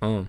[0.00, 0.24] Ah.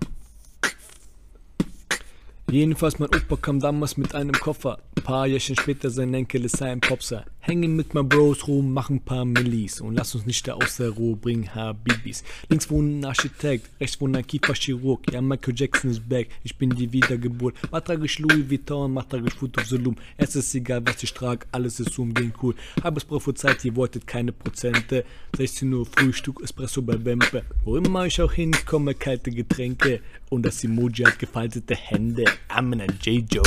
[2.48, 4.78] Jedenfalls, mein Opa kam damals mit einem Koffer.
[5.04, 7.26] Paar Jährchen später sein Enkel ist ein Popser.
[7.40, 9.82] Hängen mit meinen Bros rum, machen paar Millis.
[9.82, 12.24] Und lass uns nicht da aus der Ruhe bringen, Habibis.
[12.48, 15.12] Links wohnt ein Architekt, rechts wohnt ein Kieferchirurg.
[15.12, 17.54] Ja, Michael Jackson ist back, ich bin die Wiedergeburt.
[17.70, 19.96] Was trage ich Louis Vuitton, was trage ich Food of Volume.
[20.16, 22.54] Es ist egal, was ich trage, alles ist umgehend cool.
[22.82, 25.04] Hab es prophezeit, ihr wolltet keine Prozente.
[25.36, 27.42] 16 Uhr Frühstück, Espresso bei Bempe.
[27.66, 30.00] Wo immer ich auch hinkomme, kalte Getränke.
[30.30, 32.24] Und das Emoji hat gefaltete Hände.
[32.48, 33.42] I'm a J-Joe.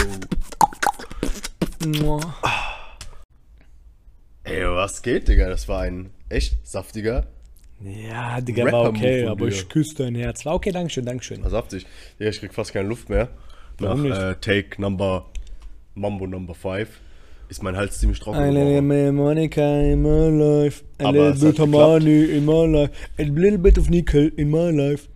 [4.43, 5.49] Ey, was geht, Digga?
[5.49, 7.27] Das war ein echt saftiger,
[7.81, 9.55] Ja, Digga, war okay, aber dir.
[9.55, 10.45] ich küsse dein Herz.
[10.45, 11.43] War okay, Dankeschön, Dankeschön.
[11.43, 11.85] war saftig.
[12.19, 13.29] Digga, ich krieg fast keine Luft mehr.
[13.79, 14.47] Warum Nach nicht?
[14.49, 15.25] äh, Take Number,
[15.95, 16.89] Mambo Number 5
[17.49, 19.07] ist mein Hals ziemlich trocken geworden.
[19.09, 20.29] of Monica in my
[20.63, 24.27] life, a Aber little bit of money in my life, a little bit of nickel
[24.35, 25.07] in my life.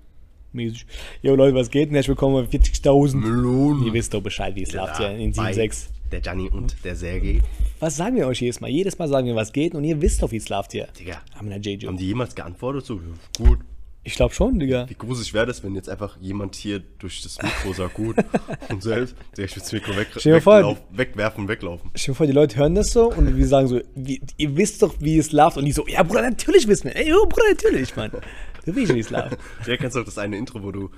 [0.54, 0.86] Mäßig.
[1.22, 1.96] Jo Leute, was geht denn?
[1.96, 3.16] Herzlich willkommen bei 40.000.
[3.18, 3.86] Melonen.
[3.86, 5.88] Ihr wisst doch Bescheid, wie es läuft ja in bei 7.6.
[6.12, 7.42] Der Gianni und der Sergei.
[7.80, 8.70] Was sagen wir euch jedes Mal?
[8.70, 10.88] Jedes Mal sagen wir, was geht und ihr wisst doch, wie es läuft hier.
[11.00, 11.88] Digga, Haben wir JJ.
[11.88, 12.86] haben die jemals geantwortet?
[12.86, 13.00] So,
[13.38, 13.60] gut.
[14.04, 14.90] Ich glaube schon, Digga.
[14.90, 18.16] Wie gruselig wäre das, wenn jetzt einfach jemand hier durch das Mikro sagt, gut.
[18.70, 21.92] und selbst, Digga, ich das Mikro weg, weglauf, wegwerfen, weglaufen.
[21.96, 24.82] Stell dir vor, die Leute hören das so und wir sagen so, wie, ihr wisst
[24.82, 25.58] doch, wie es läuft.
[25.58, 26.96] Und die so, ja, Bruder, natürlich wissen wir.
[26.96, 28.12] Ey, jo, Bruder, natürlich, Mann.
[28.66, 29.38] Du weißt, wie es läuft.
[29.66, 30.90] Der kennst du auch das eine Intro, wo du,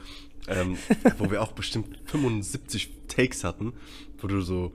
[0.48, 0.77] ähm,
[1.17, 3.73] wo wir auch bestimmt 75 Takes hatten,
[4.20, 4.73] wo du so,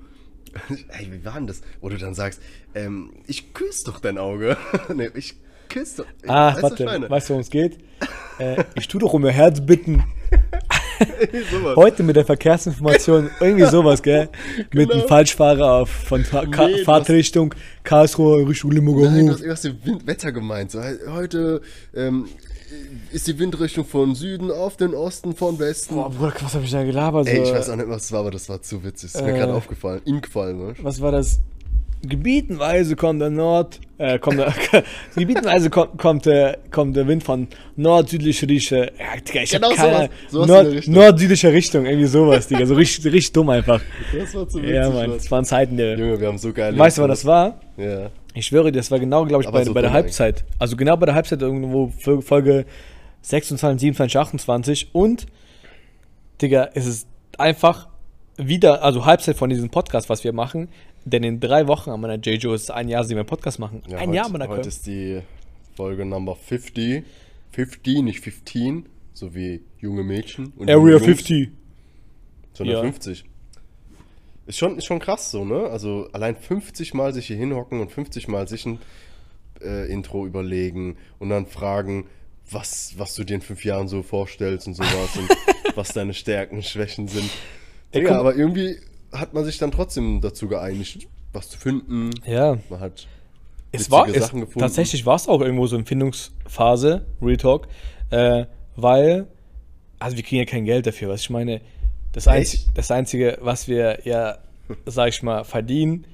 [0.98, 1.60] ey, wie war denn das?
[1.80, 2.40] Wo du dann sagst,
[2.74, 4.56] ähm, ich küsse doch dein Auge.
[4.94, 5.34] nee, ich
[5.68, 6.06] küsse doch.
[6.28, 7.10] Ah, Weißt du, warte, ich meine?
[7.10, 7.78] weißt du, worum es geht?
[8.38, 10.04] äh, ich tu doch um ihr Herz bitten.
[11.50, 11.76] Sowas.
[11.76, 14.28] Heute mit der Verkehrsinformation, irgendwie sowas, gell?
[14.72, 15.06] Mit einem Genau.
[15.06, 19.78] Falschfahrer auf, von Fa Ka Nee, du Fahrtrichtung Karlsruhe Richtung Limburger Nein, du hast den
[19.84, 20.72] Wind, Wetter gemeint.
[20.72, 21.60] So, he- heute
[21.94, 22.26] ähm,
[23.12, 25.94] ist die Windrichtung von Süden auf den Osten von Westen.
[25.94, 27.26] Boah, Bruder, was hab ich da gelabert?
[27.26, 29.12] So, Ey, ich weiß auch nicht, was es war, aber das war zu witzig.
[29.12, 29.38] Das ist mir Äh.
[29.38, 30.00] gerade aufgefallen.
[30.04, 30.74] Ihnen gefallen, ne?
[30.82, 31.40] was war das?
[32.02, 34.54] Gebietenweise kommt der Nord, äh, kommt der,
[35.16, 38.78] gebietenweise kommt, kommt, der, kommt der Wind von nord-südlicher Richtung.
[38.78, 40.94] Ja, Digga, ich Genau hab keine sowas, sowas Nord, Richtung.
[40.94, 43.80] nord-südlicher Richtung, irgendwie sowas, Digga, so richtig, richtig dumm einfach.
[44.16, 44.74] Das war zu witzig.
[44.76, 45.10] Ja, Mann, Mann.
[45.18, 45.98] das waren Zeiten der.
[45.98, 46.78] Junge, wir haben so geile.
[46.78, 47.60] Weißt du, was das war?
[47.76, 48.10] Ja.
[48.38, 50.44] Ich schwöre, das war genau, glaube ich, bei, so bei der Halbzeit.
[50.58, 52.66] Also genau bei der Halbzeit irgendwo Fol- Folge
[53.22, 55.26] 26, 27, 28 und,
[56.40, 57.88] Digga, es ist einfach
[58.36, 60.68] wieder, also Halbzeit von diesem Podcast, was wir machen,
[61.04, 63.58] denn in drei Wochen an meiner JJo ist es ein Jahr, seitdem wir einen Podcast
[63.58, 63.82] machen.
[63.88, 65.20] ja ein heute, Jahr, meiner Heute ist die
[65.74, 67.04] Folge Number 50.
[67.52, 68.86] 50, nicht 15.
[69.14, 70.52] So wie junge Mädchen.
[70.56, 71.50] Und junge Area Jungs, 50.
[72.52, 72.82] Sondern Ja.
[74.48, 74.54] 50.
[74.54, 75.68] Ist schon, ist schon krass so, ne?
[75.68, 78.78] Also allein 50 Mal sich hier hinhocken und 50 Mal sich ein
[79.62, 82.06] äh, Intro überlegen und dann fragen,
[82.50, 85.28] was, was du dir in fünf Jahren so vorstellst und sowas und
[85.76, 87.30] was deine Stärken, Schwächen sind.
[87.92, 88.76] Ey, Ja, aber irgendwie
[89.12, 92.10] hat man sich dann trotzdem dazu geeinigt, was zu finden.
[92.26, 93.06] Ja, Man hat
[93.72, 94.60] es war, es, Sachen gefunden.
[94.60, 97.68] tatsächlich war es auch irgendwo so eine Findungsphase, Real Talk,
[98.10, 99.26] äh, weil,
[99.98, 101.60] also wir kriegen ja kein Geld dafür, was ich meine,
[102.12, 102.68] das, Einzi Echt?
[102.74, 104.38] das Einzige, was wir ja,
[104.86, 106.06] sag ich mal, verdienen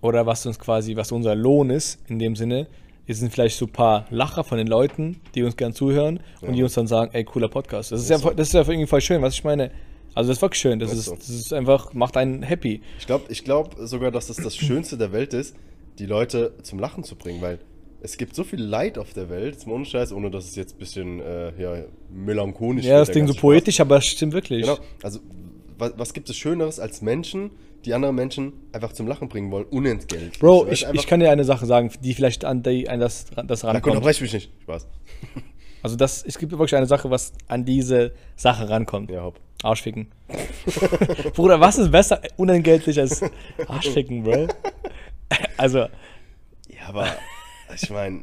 [0.00, 2.66] oder was uns quasi, was unser Lohn ist, in dem Sinne,
[3.06, 6.52] es sind vielleicht so ein paar Lacher von den Leuten, die uns gern zuhören und
[6.54, 7.90] die uns dann sagen, ey, cooler Podcast.
[7.92, 9.70] Das ist, ja, voll- das ist ja irgendwie voll schön, was ich meine.
[10.14, 11.14] Also das ist wirklich schön, das Ist so.
[11.16, 12.82] das ist einfach, macht einen happy.
[12.98, 15.56] Ich glaube ich glaub sogar, dass es das Schönste der Welt ist,
[15.98, 17.58] die Leute zum Lachen zu bringen, weil
[18.02, 20.56] es gibt so viel Leid auf der Welt, jetzt mal ohne Scheiß, ohne dass es
[20.56, 24.64] jetzt ein bisschen äh, ja, melancholisch Ja, das klingt so poetisch, aber es stimmt wirklich.
[24.64, 24.78] Spaß.
[24.78, 25.20] Genau, also
[25.78, 27.50] was, was gibt es Schöneres als Menschen,
[27.84, 30.38] die andere Menschen einfach zum Lachen bringen wollen, unentgeltlich?
[30.38, 33.64] Bro, ich, ich kann dir eine Sache sagen, die vielleicht an, die, an das, das
[33.64, 33.96] rankommt.
[33.96, 34.50] unterbrech mich nicht.
[34.62, 34.86] Spaß.
[35.82, 39.10] Also das, es gibt wirklich eine Sache, was an diese Sache rankommt.
[39.10, 39.40] Ja, hopp.
[39.62, 40.08] Arschficken.
[41.34, 43.22] Bruder, was ist besser unentgeltlich als
[43.66, 44.48] Arschficken, Bro?
[45.56, 47.06] Also, Ja, aber
[47.74, 48.22] ich meine,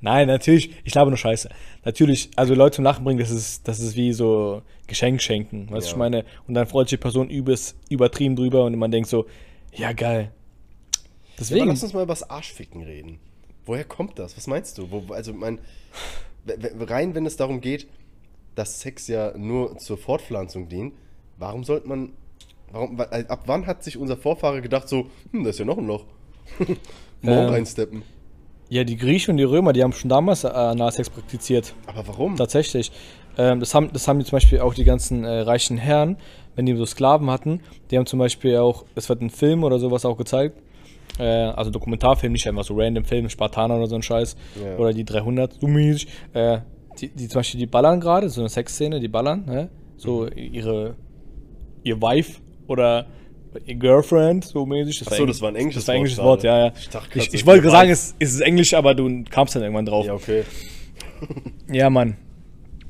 [0.00, 1.48] nein, natürlich, ich glaube nur Scheiße.
[1.84, 5.86] Natürlich, also Leute zum Lachen bringen, das ist, das ist wie so Geschenk schenken, weißt
[5.86, 5.92] du, Ja.
[5.92, 6.24] ich meine?
[6.46, 9.26] Und dann freut sich die Person übelst übertrieben drüber und man denkt so,
[9.74, 10.24] ja geil.
[10.24, 13.18] ja, aber Deswegen, lass uns mal über das Arschficken reden.
[13.64, 14.36] Woher kommt das?
[14.36, 14.90] Was meinst du?
[14.90, 15.60] Wo, also, mein,
[16.80, 17.86] rein, wenn es darum geht,
[18.54, 20.94] dass Sex ja nur zur Fortpflanzung dient,
[21.38, 22.12] warum sollte man.
[22.72, 25.78] Warum, wa- ab wann hat sich unser Vorfahre gedacht, so, hm, da ist ja noch
[25.78, 26.04] ein Loch?
[27.22, 27.48] Morgen Ähm.
[27.48, 28.02] reinsteppen.
[28.68, 31.74] ja, die Griechen und die Römer, die haben schon damals äh, Analsex praktiziert.
[31.86, 32.36] Aber warum?
[32.36, 32.90] Tatsächlich.
[33.38, 36.16] Ähm, das, haben, das haben die zum Beispiel auch die ganzen äh, reichen Herren,
[36.54, 37.60] wenn die so Sklaven hatten.
[37.90, 40.58] Die haben zum Beispiel auch, es wird ein Film oder sowas auch gezeigt,
[41.18, 44.34] Äh, also Dokumentarfilm, nicht einfach so random Film, Spartaner oder so ein Scheiß.
[44.62, 44.76] Ja.
[44.78, 46.08] Oder die 300, so mäßig.
[46.32, 46.58] Äh,
[46.98, 49.68] die, die zum Beispiel, die ballern gerade, so eine Sexszene, die ballern, ne?
[49.96, 50.94] So ihre,
[51.84, 53.06] ihr Wife oder
[53.66, 55.00] Girlfriend, so mäßig.
[55.00, 56.72] Das Ach so, das war ein englisches Das war ein englisches Wort Wort, ja, ja.
[56.78, 59.86] Ich dachte Ich, ich wollte sagen, es, es ist Englisch, aber du kamst dann irgendwann
[59.86, 60.06] drauf.
[60.06, 60.44] Ja, okay.
[61.70, 62.16] Ja, Mann.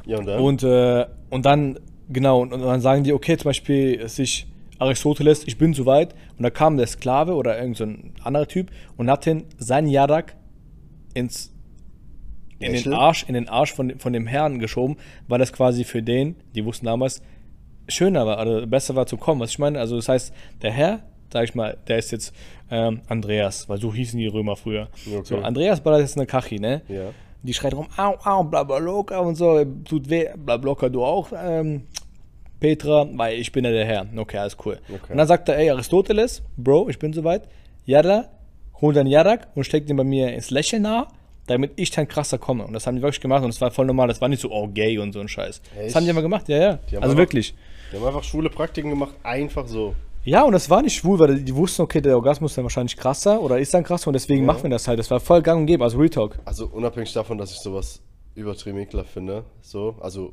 [0.06, 0.41] Ja, und dann?
[0.41, 1.79] Und, äh, und dann,
[2.09, 4.47] genau, und, und dann sagen die, okay, zum Beispiel sich
[4.79, 6.14] Aristoteles, ich bin soweit.
[6.37, 9.87] Und da kam der Sklave oder irgend so ein anderer Typ und hat den seinen
[9.87, 10.35] Jadak
[11.15, 11.53] ins,
[12.58, 12.93] in den?
[12.93, 14.97] Arsch, in den Arsch von, von dem Herrn geschoben,
[15.29, 17.23] weil das quasi für den, die wussten damals,
[17.88, 19.40] schöner war, oder besser war zu kommen.
[19.40, 21.00] Was ich meine, also das heißt, der Herr,
[21.32, 22.34] sag ich mal, der ist jetzt
[22.70, 24.88] ähm, Andreas, weil so hießen die Römer früher.
[25.06, 25.23] Okay.
[25.25, 26.82] So, Andreas ballert jetzt eine Kachi, ne?
[26.88, 27.11] Ja.
[27.43, 31.05] Die schreit rum, au, au, bla bla loka und so, tut weh, bla blocker du
[31.05, 31.82] auch, ähm,
[32.61, 34.06] Petra, weil ich bin ja der Herr.
[34.17, 34.79] Okay, alles cool.
[34.88, 35.11] Okay.
[35.11, 37.43] Und dann sagt er, ey, Aristoteles, Bro, ich bin soweit.
[37.84, 38.29] Yada,
[38.81, 41.08] hol deinen Yadak und steck den bei mir ins Lächeln nah,
[41.49, 42.64] damit ich dann krasser komme.
[42.64, 44.06] Und das haben die wirklich gemacht und das war voll normal.
[44.06, 45.61] Das war nicht so, oh, gay und so ein Scheiß.
[45.75, 45.96] Das Echt?
[45.96, 47.00] haben die immer gemacht, ja, ja.
[47.00, 47.55] Also wirklich.
[47.93, 49.94] Die haben einfach schwule Praktiken gemacht, einfach so.
[50.25, 52.97] Ja, und das war nicht schwul, weil die wussten, okay, der Orgasmus ist dann wahrscheinlich
[52.97, 54.99] krasser oder ist dann krasser und deswegen machen wir das halt.
[54.99, 56.39] Das war voll gang und gäbe, also Real Talk.
[56.44, 58.00] Also unabhängig davon, dass ich sowas
[58.35, 60.33] übertrieben ekelhaft finde, so, also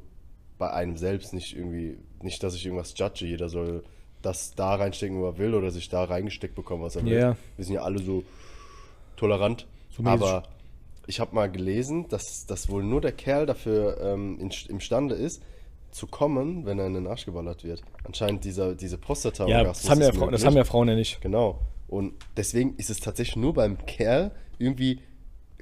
[0.58, 3.84] bei einem selbst nicht irgendwie, nicht, dass ich irgendwas judge, jeder soll
[4.22, 7.14] das da reinstecken, wo er will oder sich da reingesteckt bekommen, was er will.
[7.14, 7.36] Ja.
[7.58, 8.24] Wir sind ja alle so
[9.18, 10.44] tolerant, So aber
[11.08, 15.42] ich habe mal gelesen, dass, dass wohl nur der Kerl dafür ähm, in, imstande ist,
[15.92, 17.82] zu kommen, wenn er in den Arsch geballert wird.
[18.04, 21.22] Anscheinend dieser, diese prostata Ja, das haben, ja, das haben ja Frauen ja nicht.
[21.22, 21.60] Genau.
[21.88, 25.02] Und deswegen ist es tatsächlich nur beim Kerl irgendwie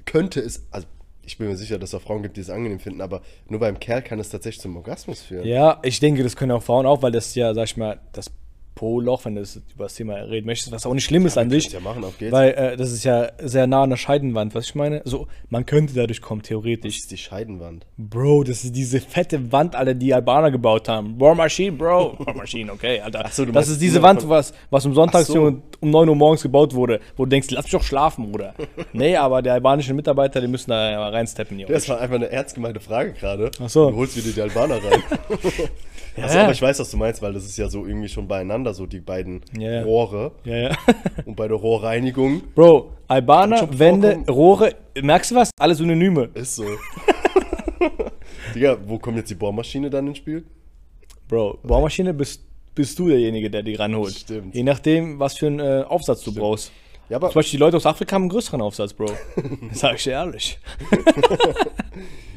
[0.04, 0.86] könnte es, also
[1.22, 3.60] ich bin mir sicher, dass es auch Frauen gibt, die es angenehm finden, aber nur
[3.60, 5.46] beim Kerl kann es tatsächlich zum Orgasmus führen.
[5.46, 8.30] Ja, ich denke, das können auch Frauen auch, weil das ja, sag ich mal, das
[8.78, 11.50] Po-Loch, wenn du das über das Thema reden möchtest, was auch nicht schlimm ist an
[11.50, 11.72] sich.
[11.72, 12.04] ja machen.
[12.30, 15.02] Weil äh, das ist ja sehr nah an der Scheidenwand, was ich meine.
[15.04, 16.98] So, man könnte dadurch kommen, Das theoretisch.
[16.98, 17.86] ist die Scheidenwand.
[17.96, 21.18] Bro, das ist diese fette Wand, Alter, die Albaner gebaut haben.
[21.18, 22.18] War Machine, Bro.
[22.20, 23.28] War Machine, okay, Alter.
[23.32, 25.42] So, das ist diese Wand, was, was um Sonntags so.
[25.42, 28.54] um, um 9 Uhr morgens gebaut wurde, wo du denkst, lass mich doch schlafen, Bruder.
[28.92, 31.72] nee, aber die albanischen Mitarbeiter, die müssen da ja mal reinsteppen, Junge.
[31.72, 33.50] Das war einfach eine ernst gemeinte Frage gerade.
[33.60, 33.90] Ach so.
[33.90, 35.02] Du holst wieder die Albaner rein.
[36.18, 36.42] Ja.
[36.44, 38.86] aber ich weiß, was du meinst, weil das ist ja so irgendwie schon beieinander, so
[38.86, 39.82] die beiden Ja.
[39.82, 40.32] Rohre.
[40.44, 40.76] Ja, ja.
[41.24, 44.24] Und bei der Rohrreinigung Bro, Albaner, Wände.
[44.28, 45.50] Rohre, merkst du was?
[45.58, 46.30] Alle Synonyme.
[46.34, 46.64] ist so.
[48.54, 50.44] Digga, wo kommt jetzt die Bohrmaschine dann ins Spiel?
[51.28, 52.42] Bro, Bohrmaschine bist,
[52.74, 54.14] bist du derjenige, der die ranholt.
[54.14, 54.54] Stimmt.
[54.54, 56.72] Je nachdem, was für einen äh, Aufsatz du brauchst.
[57.08, 59.06] Ja, aber Zum Beispiel die Leute aus Afrika haben einen größeren Aufsatz, Bro.
[59.72, 60.58] Sag ich dir ehrlich.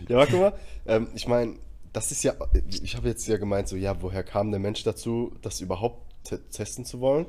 [0.08, 0.54] Ja, aber guck mal,
[0.88, 1.56] ähm, ich meine,
[1.94, 2.34] das ist ja,
[2.82, 6.40] ich habe jetzt ja gemeint, so, ja, woher kam der Mensch dazu, das überhaupt te
[6.50, 7.26] testen zu wollen?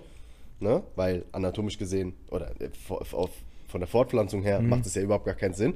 [0.60, 0.82] Ne?
[0.94, 3.30] Weil anatomisch gesehen, oder äh, auf,
[3.66, 5.74] von der Fortpflanzung her, macht es ja überhaupt gar keinen Sinn.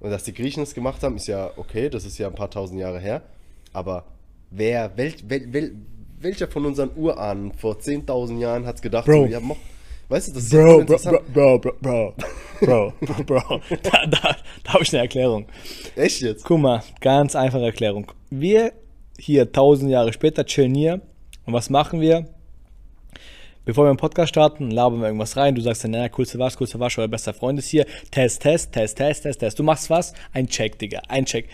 [0.00, 2.50] Und dass die Griechen es gemacht haben, ist ja okay, das ist ja ein paar
[2.50, 3.22] tausend Jahre her.
[3.72, 4.04] Aber
[4.50, 5.74] wer, welch, wel, wel,
[6.20, 9.26] welcher von unseren Urahnen vor 10.000 Jahren hat es gedacht, Bro.
[9.26, 9.58] so, ja, moch,
[10.08, 12.14] weißt du, das ist Bro, voll bro, bro, bro, bro,
[12.60, 13.60] bro, bro, bro.
[13.82, 15.46] Da, da, da habe ich eine Erklärung.
[15.96, 16.44] Echt jetzt?
[16.44, 18.12] Guck mal, ganz einfache Erklärung.
[18.30, 18.72] Wir
[19.18, 21.00] hier tausend Jahre später chillen hier
[21.44, 22.26] und was machen wir?
[23.64, 25.54] Bevor wir einen Podcast starten, labern wir irgendwas rein.
[25.54, 27.84] Du sagst dann, naja, coolste was, coolste was, euer bester Freund ist hier.
[28.10, 29.58] Test, Test, Test, Test, Test, Test.
[29.58, 30.14] Du machst was?
[30.32, 31.48] Ein Check, Digga, ein Check.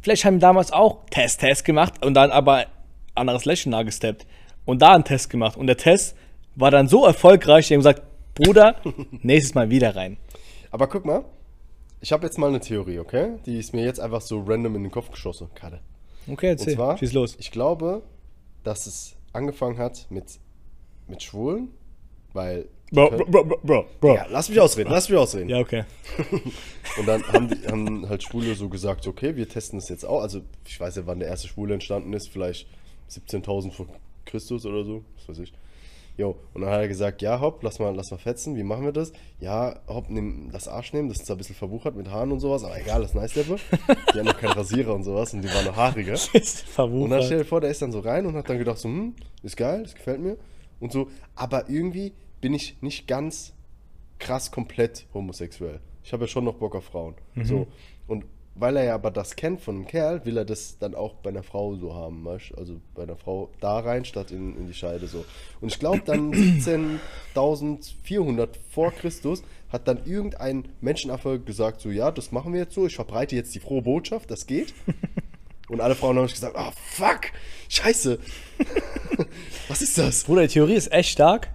[0.00, 2.66] Vielleicht haben wir damals auch Test, Test gemacht und dann aber
[3.14, 4.26] anderes Lächeln nahgesteppt
[4.64, 5.56] und da einen Test gemacht.
[5.56, 6.16] Und der Test
[6.56, 8.02] war dann so erfolgreich, die haben gesagt,
[8.34, 8.76] Bruder,
[9.22, 10.16] nächstes Mal wieder rein.
[10.70, 11.24] Aber guck mal,
[12.00, 13.38] ich habe jetzt mal eine Theorie, okay?
[13.46, 15.80] Die ist mir jetzt einfach so random in den Kopf geschossen, gerade.
[16.26, 16.74] Okay, Und erzähl.
[16.74, 17.36] zwar, Schieß los.
[17.38, 18.02] ich glaube,
[18.62, 20.38] dass es angefangen hat mit,
[21.08, 21.68] mit Schwulen,
[22.32, 22.66] weil...
[22.92, 24.14] Bro, können- bro, bro, bro, bro.
[24.14, 25.48] ja, lass mich ausreden, lass mich ausreden.
[25.48, 25.84] Ja, okay.
[26.98, 30.22] Und dann haben, die, haben halt Schwule so gesagt, okay, wir testen das jetzt auch.
[30.22, 32.66] Also ich weiß ja, wann der erste Schwule entstanden ist, vielleicht
[33.10, 33.86] 17.000 vor
[34.24, 35.52] Christus oder so, was weiß ich.
[36.20, 38.84] Jo, und dann hat er gesagt, ja, hopp, lass mal, lass mal fetzen, wie machen
[38.84, 39.10] wir das?
[39.38, 42.62] Ja, hopp, nimm das Arsch nehmen, das ist ein bisschen verwuchert mit Haaren und sowas,
[42.62, 43.56] aber egal, das ist nice Level.
[44.12, 46.12] Die haben noch keinen Rasierer und sowas und die waren noch haariger.
[46.34, 47.24] Ist Und dann verwuchert.
[47.24, 49.56] stell dir vor, der ist dann so rein und hat dann gedacht, so, hm, ist
[49.56, 50.36] geil, das gefällt mir.
[50.78, 52.12] Und so, aber irgendwie
[52.42, 53.54] bin ich nicht ganz
[54.18, 55.80] krass komplett homosexuell.
[56.04, 57.14] Ich habe ja schon noch Bock auf Frauen.
[57.42, 57.66] So.
[58.06, 61.14] Und weil er ja aber das kennt von einem Kerl, will er das dann auch
[61.14, 62.52] bei einer Frau so haben, weißt?
[62.58, 65.24] Also bei einer Frau da rein, statt in, in die Scheide so.
[65.60, 72.32] Und ich glaube dann 17.400 vor Christus hat dann irgendein Menschenaffe gesagt, so ja, das
[72.32, 74.74] machen wir jetzt so, ich verbreite jetzt die frohe Botschaft, das geht.
[75.68, 77.20] Und alle Frauen haben sich gesagt, oh fuck,
[77.68, 78.18] scheiße.
[79.68, 80.24] Was ist das?
[80.24, 81.48] Bruder, die Theorie ist echt stark,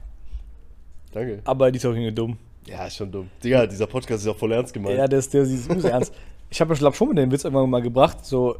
[1.11, 1.41] Danke.
[1.43, 2.37] aber die ist auch irgendwie dumm.
[2.65, 3.29] Ja, ist schon dumm.
[3.43, 4.97] Digga, dieser Podcast ist auch voll ernst gemeint.
[4.97, 6.13] Ja, der ist, der ist übelst ernst.
[6.55, 8.55] Ich habe ja glaub, schon mal den Witz irgendwann mal gebracht, so,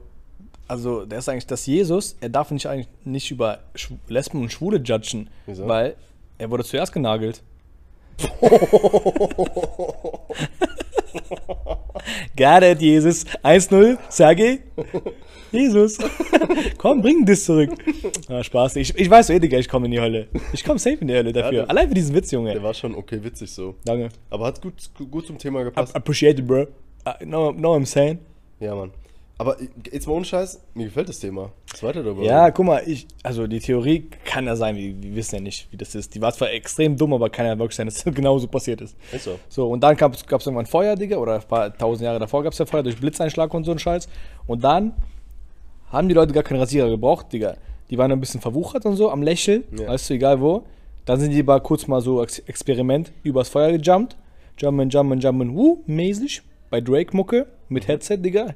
[0.68, 4.52] also der ist eigentlich, dass Jesus, er darf nicht eigentlich nicht über Schw- Lesben und
[4.52, 5.66] Schwule judgen, Wieso?
[5.66, 5.96] weil
[6.38, 7.42] er wurde zuerst genagelt.
[12.38, 13.26] Got it, Jesus.
[13.44, 14.60] 1-0, Sergej.
[15.54, 15.98] Jesus.
[16.78, 17.70] Komm, bring das zurück.
[18.28, 18.76] Ah, Spaß.
[18.76, 20.28] Ich, ich weiß eh, Digga, ich komme in die Hölle.
[20.52, 21.52] Ich komme safe in die Hölle dafür.
[21.62, 22.52] der- Allein für diesen Witz, Junge.
[22.52, 23.76] Der war schon okay witzig so.
[23.86, 24.10] Danke.
[24.30, 24.74] Aber hat gut,
[25.10, 25.96] gut zum Thema gepasst.
[25.96, 26.68] Appreciate it, bro.
[27.08, 28.20] Uh, know what I'm saying?
[28.60, 28.92] Ja, Mann.
[29.38, 29.58] Aber
[29.92, 31.52] jetzt mal ohne Scheiß, mir gefällt das Thema.
[31.70, 32.24] Was weiter darüber?
[32.24, 35.68] Ja, guck mal, ich, also die Theorie kann ja sein, wir, wir wissen ja nicht,
[35.72, 36.16] wie das ist.
[36.16, 38.96] Die war zwar extrem dumm, aber kann ja wirklich sein, dass das genauso passiert ist.
[39.12, 39.38] Ist so.
[39.50, 42.54] So, und dann gab es irgendwann Feuer, Digga, oder ein paar tausend Jahre davor gab
[42.54, 44.08] es ja Feuer durch Blitzeinschlag und so ein Scheiß.
[44.48, 44.94] Und dann
[45.92, 47.58] haben die Leute gar keinen Rasierer gebraucht, Digga.
[47.90, 49.90] Die waren ein bisschen verwuchert und so, am Lächeln, Ja.
[49.90, 50.64] weißt du, egal wo.
[51.04, 54.16] Dann sind die mal kurz mal so Ex Experiment übers Feuer gejumpt.
[54.58, 56.42] Jumpen, jumpen, jumpen, wuh, mäßig.
[56.70, 58.54] Bei Drake-Mucke mit Headset, Digga.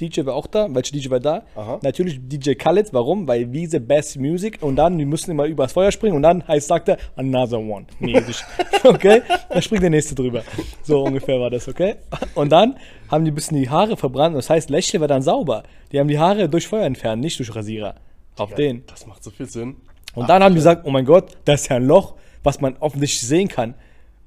[0.00, 0.66] DJ war auch da.
[0.70, 1.44] Welche DJ war da?
[1.54, 1.78] Aha.
[1.82, 2.92] Natürlich DJ Khaled.
[2.92, 3.28] Warum?
[3.28, 4.58] Weil wie the best music.
[4.60, 6.16] Und dann, die müssen immer übers Feuer springen.
[6.16, 7.86] Und dann heißt, sagt er, another one.
[8.00, 8.42] Mäßig.
[8.84, 9.22] okay?
[9.48, 10.42] Dann springt der nächste drüber.
[10.82, 11.96] So ungefähr war das, okay?
[12.34, 12.76] Und dann
[13.08, 14.34] haben die ein bisschen die Haare verbrannt.
[14.36, 15.62] Das heißt, Lächeln war dann sauber.
[15.92, 17.94] Die haben die Haare durch Feuer entfernt, nicht durch Rasierer.
[18.36, 18.82] Auf Ja, den.
[18.86, 19.76] Das macht so viel Sinn.
[20.16, 22.76] Und dann haben die gesagt, oh mein Gott, da ist ja ein Loch, was man
[22.78, 23.74] offensichtlich sehen kann.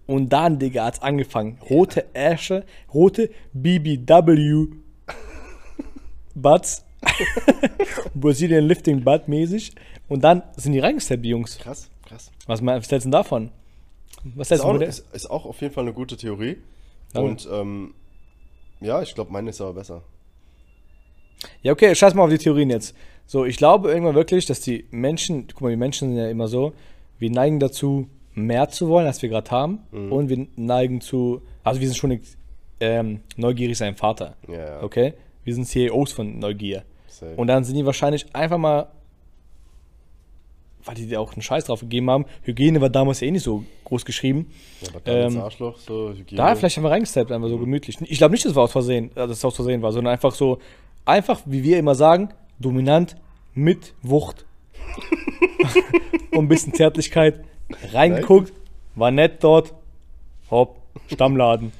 [0.07, 1.59] Und dann, Digga, hat's angefangen.
[1.69, 4.67] Rote Asche, rote BBW
[6.35, 6.85] Butts.
[8.15, 9.73] Brazilian Lifting Butt mäßig.
[10.07, 11.57] Und dann sind die reingesteppt, die Jungs.
[11.57, 12.31] Krass, krass.
[12.47, 13.51] Was meinst du denn davon?
[14.23, 16.57] Was Ist hältst du auch, ist, ist auch auf jeden Fall eine gute Theorie.
[17.13, 17.29] Danke.
[17.29, 17.93] Und ähm,
[18.79, 20.01] ja, ich glaube, meine ist aber besser.
[21.61, 22.95] Ja, okay, scheiß mal auf die Theorien jetzt.
[23.25, 26.47] So, ich glaube irgendwann wirklich, dass die Menschen, guck mal, die Menschen sind ja immer
[26.47, 26.73] so,
[27.19, 28.07] wir neigen dazu,
[28.37, 29.79] mehr zu wollen, als wir gerade haben.
[29.91, 30.11] Mhm.
[30.11, 32.19] Und wir neigen zu, also wir sind schon
[32.79, 34.35] ähm, neugierig sein Vater.
[34.47, 34.81] Ja.
[34.83, 35.13] Okay?
[35.43, 36.83] Wir sind CEOs von Neugier.
[37.07, 37.35] Safe.
[37.35, 38.87] Und dann sind die wahrscheinlich einfach mal,
[40.85, 43.63] weil die dir auch einen Scheiß drauf gegeben haben, Hygiene war damals eh nicht so
[43.85, 44.51] groß geschrieben.
[44.81, 46.37] Ja, aber da ähm, Arschloch, so Hygiene.
[46.37, 47.97] Da vielleicht haben wir reingesteppt, einfach so gemütlich.
[48.01, 50.59] Ich glaube nicht, dass es aus Versehen, dass es aus Versehen war, sondern einfach so,
[51.05, 52.29] einfach, wie wir immer sagen,
[52.59, 53.15] dominant
[53.53, 54.45] mit Wucht.
[56.31, 57.43] Und ein bisschen Zärtlichkeit.
[57.91, 58.53] Reingeguckt,
[58.95, 59.73] war nett dort.
[60.49, 60.81] Hopp,
[61.11, 61.71] Stammladen.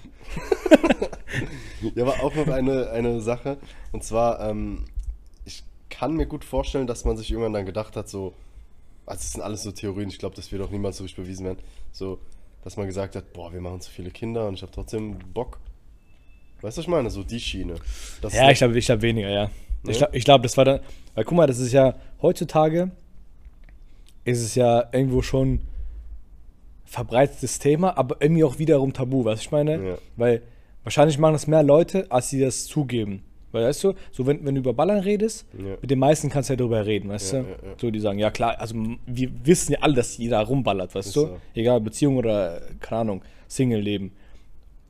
[1.96, 3.58] Ja, aber auch noch eine, eine Sache.
[3.92, 4.86] Und zwar, ähm,
[5.46, 8.34] ich kann mir gut vorstellen, dass man sich irgendwann dann gedacht hat, so,
[9.06, 11.46] also es sind alles so Theorien, ich glaube, das wird auch niemals so richtig bewiesen
[11.46, 11.60] werden,
[11.92, 12.20] so,
[12.64, 15.60] dass man gesagt hat, boah, wir machen zu viele Kinder und ich habe trotzdem Bock.
[16.62, 17.10] Weißt du, was ich meine?
[17.10, 17.76] So die Schiene.
[18.22, 19.46] Das Ja, ich glaube, ich glaub weniger, ja.
[19.84, 19.92] Ne?
[19.92, 20.80] Ich glaube, ich glaub, das war dann,
[21.14, 22.92] weil guck mal, das ist ja, heutzutage
[24.26, 25.62] ist es ja irgendwo schon
[26.88, 29.72] verbreitetes Thema, aber irgendwie auch wiederum tabu, was ich meine?
[29.90, 29.98] Ja.
[30.16, 30.42] Weil
[30.84, 33.24] wahrscheinlich machen das mehr Leute, als sie das zugeben.
[33.52, 35.76] Weil, weißt du, so wenn, wenn du über Ballern redest, Ja.
[35.82, 37.48] mit den meisten kannst du ja darüber reden, weißt Ja, du?
[37.78, 38.76] So, die sagen, ja klar, also
[39.06, 41.22] wir wissen ja alle, dass jeder rumballert, weißt Ist du?
[41.22, 41.38] so.
[41.54, 44.12] Egal, Beziehung oder, keine Ahnung, Single-Leben.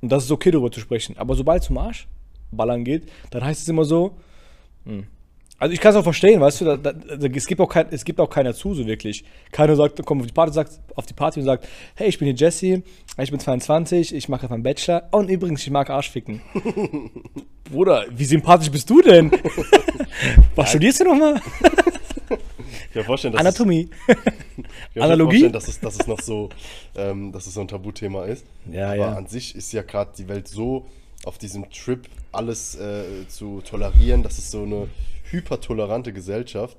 [0.01, 1.17] Und das ist okay, darüber zu sprechen.
[1.17, 2.07] Aber sobald es zum Arsch
[2.51, 4.11] ballern geht, dann heißt es immer so,
[4.85, 5.05] hm.
[5.59, 7.87] Also ich kann es auch verstehen, weißt du, da, da, da, es, gibt auch kein,
[7.89, 9.23] es gibt auch keiner zu, so wirklich.
[9.51, 12.27] Keiner sagt, kommt auf die Party, sagt, auf die Party und sagt, hey, ich bin
[12.27, 12.83] hier Jesse,
[13.17, 16.41] ich bin 22, ich mache meinen Bachelor und übrigens, ich mag Arschficken.
[17.71, 19.31] Bruder, wie sympathisch bist du denn?
[20.55, 21.41] Was studierst du nochmal?
[22.29, 23.89] Ich kann mir vorstellen, dass Anatomie.
[24.07, 25.29] Es, ich kann mir Analogie?
[25.29, 26.49] vorstellen, dass es, dass es noch so,
[26.95, 28.45] ähm, dass es so ein Tabuthema ist.
[28.71, 29.13] Ja, Aber ja.
[29.13, 30.85] an sich ist ja gerade die Welt so
[31.25, 34.21] auf diesem Trip, alles äh, zu tolerieren.
[34.21, 34.87] Das ist so eine
[35.31, 36.77] hypertolerante Gesellschaft.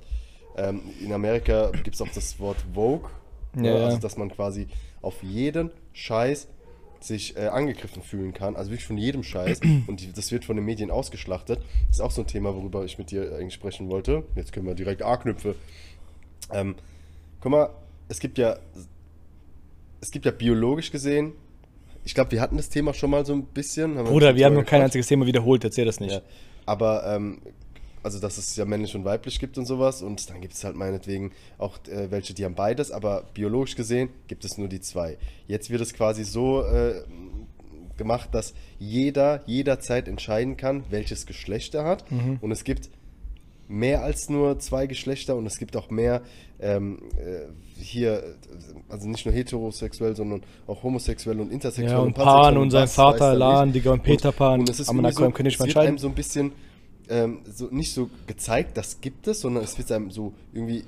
[0.57, 3.09] Ähm, in Amerika gibt es auch das Wort Vogue.
[3.55, 3.79] Ja, ne?
[3.79, 3.85] ja.
[3.85, 4.67] Also, dass man quasi
[5.01, 6.47] auf jeden Scheiß
[6.99, 8.55] sich äh, angegriffen fühlen kann.
[8.57, 9.61] Also wirklich von jedem Scheiß.
[9.87, 11.59] Und die, das wird von den Medien ausgeschlachtet.
[11.87, 14.23] Das ist auch so ein Thema, worüber ich mit dir eigentlich sprechen wollte.
[14.35, 15.55] Jetzt können wir direkt A-Knüpfe.
[16.51, 16.75] Ähm,
[17.39, 17.69] guck mal,
[18.09, 18.57] es gibt ja,
[20.01, 21.33] es gibt ja biologisch gesehen,
[22.09, 23.97] ich glaube, wir hatten das Thema schon mal so ein bisschen.
[23.97, 26.13] haben Bruder, wir haben noch kein einziges Thema wiederholt, erzähl das nicht.
[26.13, 26.21] Ja.
[26.65, 27.39] Aber, ähm,
[28.03, 30.01] also, dass es ja männlich und weiblich gibt und sowas.
[30.01, 32.91] Und dann gibt es halt meinetwegen auch äh, welche, die haben beides.
[32.91, 35.17] Aber biologisch gesehen gibt es nur die zwei.
[35.47, 37.03] Jetzt wird es quasi so äh,
[37.97, 42.05] gemacht, dass jeder jederzeit entscheiden kann, welches Geschlecht er hat.
[42.41, 42.89] Und es gibt
[43.69, 46.23] mehr als nur zwei Geschlechter und es gibt auch mehr
[46.59, 48.35] ähm, äh, hier,
[48.89, 51.97] also nicht nur heterosexuell, sondern auch homosexuell und intersexuell.
[51.97, 53.71] Ja, und pansexuell Pan und sein Vater, Lan.
[53.71, 54.61] Digga, und Peter Pan.
[54.61, 56.51] Und es ist komm, so, es wird einem so ein bisschen
[57.09, 60.83] ähm, so, nicht so gezeigt, das gibt es, sondern es wird einem so irgendwie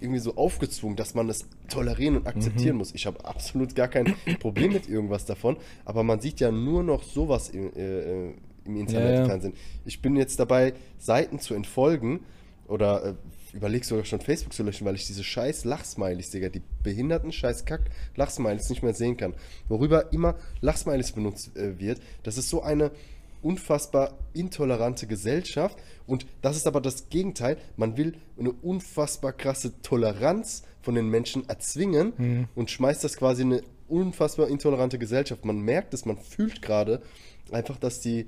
[0.00, 2.94] irgendwie so aufgezwungen, dass man es tolerieren und akzeptieren muss.
[2.94, 7.02] Ich habe absolut gar kein Problem mit irgendwas davon, aber man sieht ja nur noch
[7.02, 8.28] sowas im, äh,
[8.66, 9.24] im Internet, Ja, ja.
[9.26, 9.54] Fernsehen.
[9.84, 12.20] Ich bin jetzt dabei, Seiten zu entfolgen
[12.68, 13.14] oder äh,
[13.56, 17.64] überleg sogar schon Facebook zu löschen, weil ich diese scheiß Lachsmileys, Digga, die behinderten scheiß
[17.64, 17.82] Kack
[18.16, 19.34] Lachsmileys nicht mehr sehen kann.
[19.68, 22.90] Worüber immer Lachsmileys benutzt äh, wird, das ist so eine
[23.46, 27.58] unfassbar intolerante Gesellschaft und das ist aber das Gegenteil.
[27.76, 33.52] Man will eine unfassbar krasse Toleranz von den Menschen erzwingen und schmeißt das quasi in
[33.52, 35.44] eine unfassbar intolerante Gesellschaft.
[35.44, 37.02] Man merkt es, man fühlt gerade
[37.52, 38.26] einfach, dass die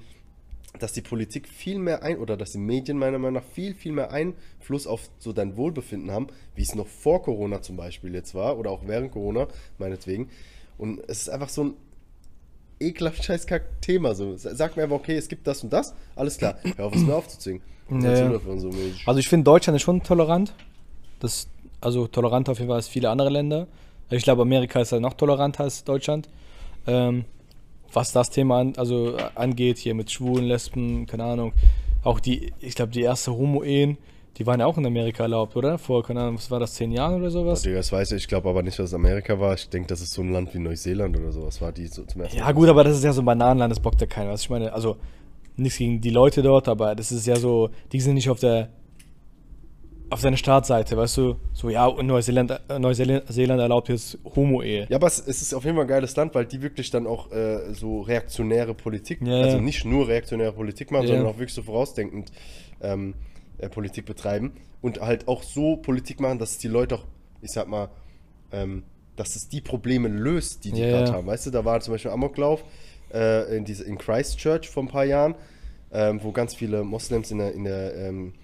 [0.78, 3.92] dass die Politik viel mehr ein oder dass die Medien meiner Meinung nach viel, viel
[3.92, 8.34] mehr Einfluss auf so dein Wohlbefinden haben, wie es noch vor Corona zum Beispiel jetzt
[8.34, 9.48] war oder auch während Corona,
[9.78, 10.28] meinetwegen.
[10.76, 11.74] Und es ist einfach so ein
[12.80, 14.14] ekelhaft scheißkack Thema.
[14.14, 14.36] So.
[14.36, 17.14] Sag mir einfach, okay, es gibt das und das, alles klar, hör auf es mir
[17.14, 17.62] aufzuzwingen.
[17.90, 18.70] Ja, so.
[19.06, 20.52] Also ich finde Deutschland ist schon tolerant.
[21.20, 21.48] Das,
[21.80, 23.66] also toleranter auf jeden Fall als viele andere Länder.
[24.10, 26.28] Ich glaube, Amerika ist ja noch toleranter als Deutschland.
[26.86, 27.24] Ähm,
[27.92, 31.52] was das Thema an, also äh, angeht, hier mit Schwulen, Lesben, keine Ahnung.
[32.04, 33.96] Auch die, ich glaube, die erste Homo-Ehen,
[34.38, 35.78] die waren ja auch in Amerika erlaubt, oder?
[35.78, 37.62] Vor, keine Ahnung, was war das, zehn Jahren oder sowas?
[37.62, 39.54] Digga, das weiß ich, ich glaube aber nicht, dass es Amerika war.
[39.54, 42.20] Ich denke, das ist so ein Land wie Neuseeland oder sowas war, die so zum
[42.22, 44.30] ersten Ja, gut, aber das ist ja so ein Bananenland, das bockt ja keiner.
[44.30, 44.96] Was ich meine, also
[45.56, 48.68] nichts gegen die Leute dort, aber das ist ja so, die sind nicht auf der
[50.10, 54.86] auf seiner Startseite, weißt du, so ja, und Neuseeland, äh, Neuseeland Seeland erlaubt jetzt Homo-Ehe.
[54.88, 57.06] Ja, aber es, es ist auf jeden Fall ein geiles Land, weil die wirklich dann
[57.06, 59.62] auch äh, so reaktionäre Politik, Ja, also ja.
[59.62, 61.08] nicht nur reaktionäre Politik machen, Ja.
[61.08, 62.32] sondern auch wirklich so vorausdenkend
[62.80, 63.14] ähm,
[63.58, 67.04] äh, Politik betreiben und halt auch so Politik machen, dass es die Leute auch,
[67.42, 67.88] ich sag mal,
[68.52, 68.84] ähm,
[69.16, 71.26] dass es die Probleme löst, die die Ja, gerade haben.
[71.26, 72.64] Weißt du, da war zum Beispiel Amoklauf
[73.12, 75.34] äh, in, diese, in Christchurch vor ein paar Jahren,
[75.92, 78.34] ähm, wo ganz viele Moslems in der, in der, ähm,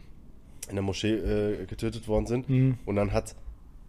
[0.68, 2.48] in der Moschee äh, getötet worden sind.
[2.48, 2.78] Mhm.
[2.84, 3.34] Und dann hat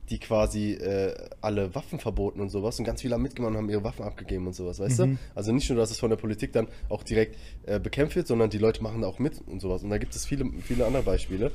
[0.09, 3.69] die quasi äh, alle Waffen verboten und sowas und ganz viele haben mitgemacht und haben
[3.69, 5.13] ihre Waffen abgegeben und sowas, weißt Mhm.
[5.13, 5.17] du?
[5.33, 8.49] Also nicht nur, dass es von der Politik dann auch direkt äh, bekämpft wird, sondern
[8.49, 9.83] die Leute machen da auch mit und sowas.
[9.83, 11.51] Und da gibt es viele, viele andere Beispiele.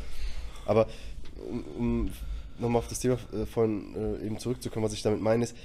[0.66, 0.88] Aber
[1.48, 2.10] um, um
[2.58, 5.56] nochmal auf das Thema äh, von äh, eben zurückzukommen, was ich damit meine, ist,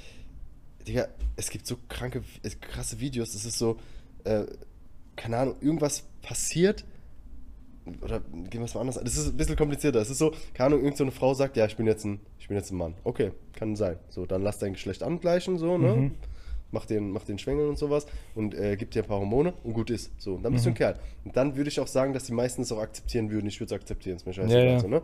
[0.88, 2.24] Digga, es gibt so kranke,
[2.62, 3.78] krasse Videos, das ist so,
[4.24, 4.43] äh,
[5.15, 6.86] keine Ahnung, irgendwas passiert,
[8.02, 9.06] oder gehen wir es mal anders an.
[9.06, 10.00] Das ist ein bisschen komplizierter.
[10.00, 12.48] Es ist so, keine Ahnung, irgendeine so Frau sagt, ja, ich bin jetzt ein, ich
[12.48, 12.93] bin jetzt ein Mann.
[13.04, 13.98] Okay, kann sein.
[14.10, 15.95] So, dann lass dein Geschlecht angleichen, so, ne?
[15.95, 16.12] Mhm.
[16.71, 19.74] Mach den, mach den Schwengel und sowas und äh, gib dir ein paar Hormone und
[19.74, 20.12] gut ist.
[20.17, 20.74] So, und dann bist du Mhm.
[20.74, 21.00] ein Kerl.
[21.24, 23.48] Und dann würde ich auch sagen, dass die meisten es auch akzeptieren würden.
[23.48, 24.65] Ich würde es akzeptieren, ist mir scheißegal.
[24.65, 24.80] Ja, ja.
[24.80, 25.02] So, ne?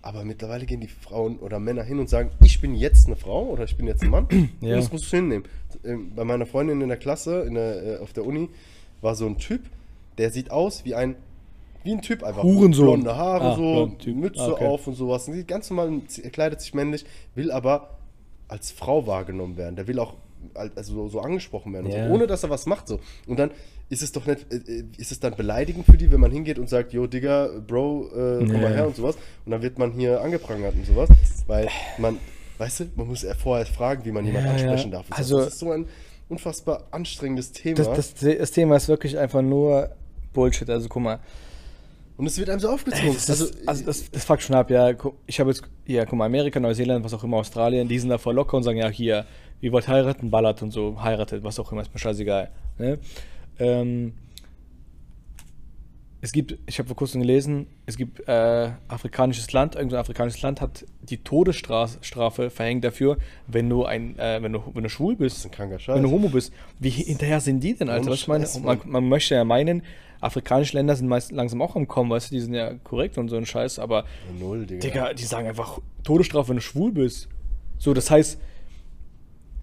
[0.00, 3.44] Aber mittlerweile gehen die Frauen oder Männer hin und sagen, ich bin jetzt eine Frau
[3.48, 4.26] oder ich bin jetzt ein Mann.
[4.60, 4.74] Ja.
[4.74, 5.44] Und das musst du hinnehmen.
[5.84, 8.48] Ähm, Bei meiner Freundin in der Klasse, in der, äh, auf der Uni,
[9.00, 9.60] war so ein Typ,
[10.16, 11.14] der sieht aus wie ein,
[11.84, 12.42] wie ein Typ einfach.
[12.42, 12.86] Hurensohn.
[12.86, 13.92] Blonde Haare, Ah, so.
[14.12, 14.66] Mütze Ah, okay.
[14.66, 15.28] auf und sowas.
[15.28, 17.98] Und ganz normal, er kleidet sich männlich, will aber
[18.48, 19.76] als Frau wahrgenommen werden.
[19.76, 20.14] Der will auch
[20.54, 22.08] al- also so, angesprochen werden, Ja.
[22.08, 22.88] so, ohne dass er was macht.
[22.88, 23.00] So.
[23.26, 23.50] Und dann
[23.90, 26.68] ist es doch nicht, äh, ist es dann beleidigend für die, wenn man hingeht und
[26.68, 28.58] sagt, yo, Digga, Bro, äh, komm Ja.
[28.58, 29.16] mal her und sowas.
[29.44, 31.08] Und dann wird man hier angeprangert und sowas.
[31.46, 32.18] Weil man,
[32.58, 34.60] weißt du, man muss ja vorher fragen, wie man jemanden Ja, ja.
[34.62, 35.06] ansprechen darf.
[35.08, 35.36] Und so.
[35.36, 35.86] Also- das ist so ein
[36.28, 37.76] unfassbar anstrengendes Thema.
[37.76, 39.90] Das, das, das Thema ist wirklich einfach nur
[40.34, 40.68] Bullshit.
[40.68, 41.20] Also guck mal,
[42.18, 43.14] und es wird einem so aufgezwungen.
[43.14, 44.92] Das, also, also das, das fuckt schon ab, ja.
[45.26, 48.18] Ich habe jetzt, ja, guck mal, Amerika, Neuseeland, was auch immer, Australien, die sind da
[48.18, 49.24] voll locker und sagen, ja, hier,
[49.60, 52.50] ihr wollt heiraten, ballert und so, heiratet, was auch immer, ist mir scheißegal.
[52.76, 52.98] Ne?
[53.60, 54.14] Ähm,
[56.20, 60.60] es gibt, ich habe vor kurzem gelesen, es gibt äh, afrikanisches Land, irgendein afrikanisches Land
[60.60, 65.14] hat die Todesstrafe Strafe verhängt dafür, wenn du ein, äh, wenn du, wenn du schwul
[65.14, 65.48] bist.
[65.56, 68.10] Wenn du Homo bist, wie hinterher sind die denn, Alter?
[68.10, 68.48] Was ich meine?
[68.64, 69.82] Man, man möchte ja meinen,
[70.20, 73.28] afrikanische Länder sind meist langsam auch am Kommen, weißt du, die sind ja korrekt und
[73.28, 74.04] so ein Scheiß, aber
[74.38, 74.80] Null, Digga.
[74.80, 77.28] Digga, die sagen einfach Todesstrafe, wenn du schwul bist.
[77.78, 78.40] So, das heißt,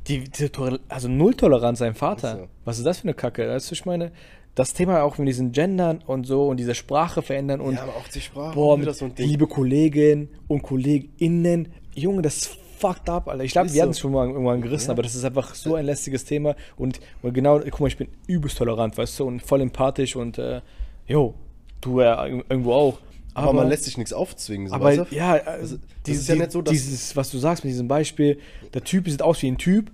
[0.07, 0.49] die, die
[0.87, 2.31] also Null-Toleranz sein Vater.
[2.33, 2.47] Ist so.
[2.63, 3.49] Was ist das für eine Kacke?
[3.49, 4.11] Weißt du, ich meine,
[4.53, 7.95] das Thema auch mit diesen Gendern und so und diese Sprache verändern und ja, aber
[7.97, 13.27] auch die Sprache, boah, mit so liebe Kolleginnen und KollegInnen, Junge, das ist fucked up,
[13.27, 13.43] Alter.
[13.43, 13.97] Ich glaube, wir hatten so.
[13.97, 14.91] es schon mal irgendwann gerissen, Ja.
[14.93, 18.07] aber das ist einfach so ein lästiges Thema und, und genau, guck mal, ich bin
[18.27, 20.61] übelst tolerant, weißt du, und voll empathisch und, äh,
[21.07, 21.33] jo,
[21.81, 22.99] du ja irgendwo auch.
[23.33, 24.69] aber, man lässt sich nichts aufzwingen.
[24.69, 27.63] So, Aber ja, also, das dieses, ist ja nicht so, dass- dieses, was du sagst
[27.63, 28.39] mit diesem Beispiel,
[28.73, 29.91] der Typ sieht aus wie ein Typ.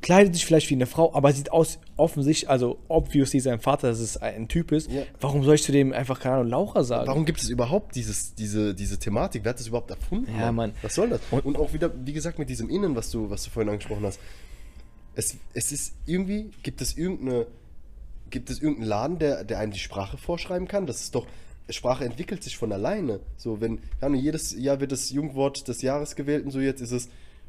[0.00, 3.98] Kleidet sich vielleicht wie eine Frau, aber sieht aus offensichtlich, also obviously sein Vater, dass
[3.98, 4.90] es ein Typ ist.
[4.90, 5.02] Ja.
[5.20, 7.08] Warum soll ich zu dem einfach, keine Ahnung, Laura sagen?
[7.08, 9.42] Warum gibt es überhaupt dieses, diese, diese Thematik?
[9.44, 10.30] Wer hat das überhaupt erfunden?
[10.38, 10.72] Ja, Mann.
[10.82, 11.20] Was soll das?
[11.32, 14.04] Und- Und, auch wieder, wie gesagt, mit diesem Innen, was du, was du vorhin angesprochen
[14.04, 14.20] hast.
[15.16, 17.46] Es, es ist irgendwie, gibt es irgendeine,
[18.30, 20.86] gibt es irgendeinen Laden, der, der einem die Sprache vorschreiben kann?
[20.86, 21.26] Das ist doch
[21.70, 23.20] Sprache entwickelt sich von alleine.
[23.36, 26.92] So, wenn, ja, jedes Jahr wird das Jugendwort des Jahres gewählt und so, jetzt ist
[26.92, 27.08] es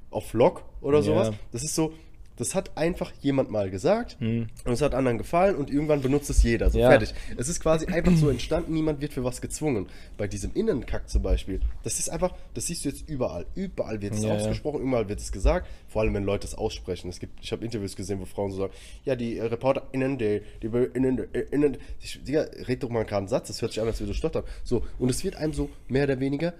[0.09, 1.03] auf Lock oder Ja.
[1.03, 1.31] sowas.
[1.53, 1.93] Das ist so,
[2.39, 6.41] das hat einfach jemand mal gesagt und es hat anderen gefallen und irgendwann benutzt es
[6.41, 6.69] jeder.
[6.69, 6.82] So Hm.
[6.84, 6.89] Ja.
[6.89, 7.13] fertig.
[7.38, 9.88] Es ist quasi einfach so entstanden, niemand wird für was gezwungen.
[10.17, 13.45] Bei diesem Innenkack zum Beispiel, das ist einfach, das siehst du jetzt überall.
[13.56, 17.10] Überall wird es Ja, ausgesprochen, überall wird es gesagt, vor allem wenn Leute es aussprechen.
[17.10, 18.73] Es gibt, ich habe Interviews gesehen, wo Frauen so sagen,
[19.04, 23.28] ja, die äh, ReporterInnen, die, die innen, innen, ich, Digga, red doch mal gerade einen
[23.28, 24.43] Satz, das hört sich an, als würde du stottern.
[24.63, 26.54] So, und es wird einem so mehr oder weniger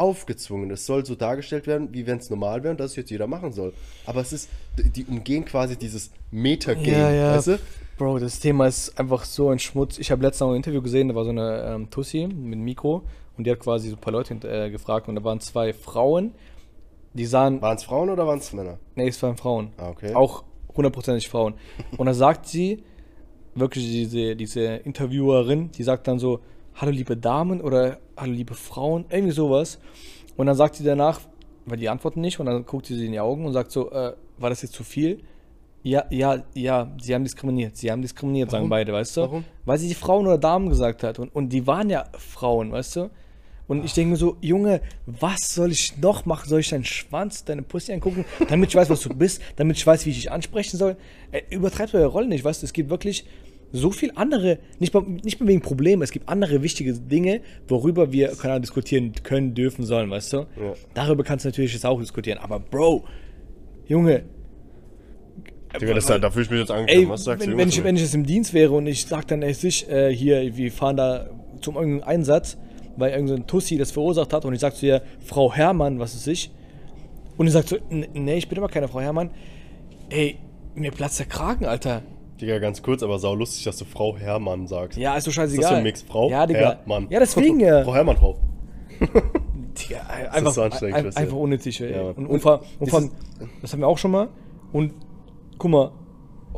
[0.00, 0.70] aufgezwungen.
[0.70, 3.26] Es soll so dargestellt werden, wie wenn es normal wäre und dass es jetzt jeder
[3.26, 3.72] machen soll.
[4.06, 7.36] Aber es ist, die die umgehen quasi dieses Meta-Game, Ja, ja.
[7.36, 7.58] weißt du?
[7.98, 9.98] Bro, das Thema ist einfach so ein Schmutz.
[9.98, 13.02] Ich habe letztens noch ein Interview gesehen, da war so eine ähm, Tussi mit Mikro
[13.36, 16.32] und die hat quasi so ein paar Leute äh, gefragt und da waren zwei Frauen,
[17.12, 18.78] die sahen, Waren es Frauen oder waren es Männer?
[18.94, 19.72] nee, es waren Frauen.
[19.76, 20.14] Ah, okay.
[20.14, 21.54] Auch hundertprozentig Frauen.
[21.98, 22.82] Und da sagt sie,
[23.54, 26.40] wirklich diese, diese Interviewerin, die sagt dann so,
[26.74, 29.78] hallo liebe Damen oder hallo liebe Frauen, irgendwie sowas.
[30.36, 31.20] Und dann sagt sie danach,
[31.66, 33.90] weil die antworten nicht, und dann guckt sie sie in die Augen und sagt so,
[33.90, 35.20] äh, war das jetzt zu viel?
[35.82, 38.70] Ja, ja, ja, sie haben diskriminiert, sie haben diskriminiert, sagen Warum?
[38.70, 39.20] beide, weißt du?
[39.22, 39.44] Warum?
[39.64, 41.18] Weil sie die Frauen oder Damen gesagt hat.
[41.18, 43.10] Und, und die waren ja Frauen, weißt du?
[43.66, 46.48] Und ich denke mir so, Junge, was soll ich noch machen?
[46.48, 49.86] Soll ich deinen Schwanz, deine Pussy angucken, damit ich weiß, was du bist, damit ich
[49.86, 50.96] weiß, wie ich dich ansprechen soll?
[51.30, 52.66] Ey, übertreib eure Rolle nicht, weißt du?
[52.66, 53.24] Es gibt wirklich
[53.72, 58.10] so viel andere, nicht mal, nicht mal wegen Problemen, es gibt andere wichtige Dinge, worüber
[58.12, 60.36] wir keine Ahnung, diskutieren können, dürfen, sollen, weißt du?
[60.38, 60.46] Ja.
[60.94, 63.04] Darüber kannst du natürlich jetzt auch diskutieren, aber Bro,
[63.86, 64.24] Junge,
[65.80, 66.70] Digga, das, da fühle ich mich jetzt.
[66.88, 67.56] Ey, Was sagst wenn, du?
[67.56, 70.12] wenn, ich, wenn ich jetzt im Dienst wäre und ich sag dann, ey, sich, äh,
[70.12, 71.30] hier, wir fahren da
[71.60, 72.58] zum irgendeinen Einsatz,
[72.96, 76.26] weil irgendein Tussi das verursacht hat und ich sag zu ihr, Frau Herrmann, was ist
[76.26, 76.50] ich?
[77.36, 79.30] Und ich sag so, "N- nee, ich bin aber keine Frau Herrmann.
[80.10, 80.38] Ey,
[80.74, 82.02] mir platzt der Kragen, Alter.
[82.40, 84.98] Digga, ganz kurz, aber sau lustig, dass du Frau Herrmann sagst.
[84.98, 85.62] Ja, ist doch Ist scheißegal.
[85.62, 86.02] das so ein Mix?
[86.02, 86.30] Frau?
[86.30, 86.60] Ja, Digga.
[86.78, 87.06] Herrmann.
[87.10, 87.84] Ja, deswegen ja.
[87.84, 88.38] Frau Herrmann, Frau.
[89.00, 90.00] Digga,
[90.30, 91.16] einfach, so anstrengend, ein, du?
[91.16, 91.92] einfach unnötig, ey.
[91.92, 93.12] Ja, und, Und und, und
[93.62, 94.28] das haben wir auch schon mal.
[94.72, 94.92] Und
[95.58, 95.92] guck mal,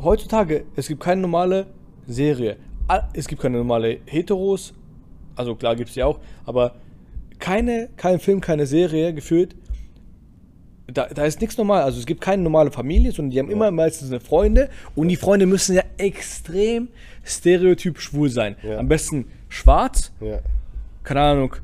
[0.01, 1.67] heutzutage, es gibt keine normale
[2.07, 2.57] Serie.
[2.87, 4.73] Ah, Es gibt keine normale Heteros,
[5.35, 6.75] also klar gibt es die auch, aber
[7.39, 9.55] keine, kein Film, keine Serie geführt.
[10.87, 11.83] Da, da ist nichts normal.
[11.83, 15.15] Also es gibt keine normale Familie, sondern die haben immer meistens eine Freunde und die
[15.15, 16.89] Freunde müssen ja extrem
[17.23, 18.57] stereotyp schwul sein.
[18.63, 18.77] Ja.
[18.79, 20.39] Am besten schwarz, Ja.
[21.03, 21.55] keine Ahnung,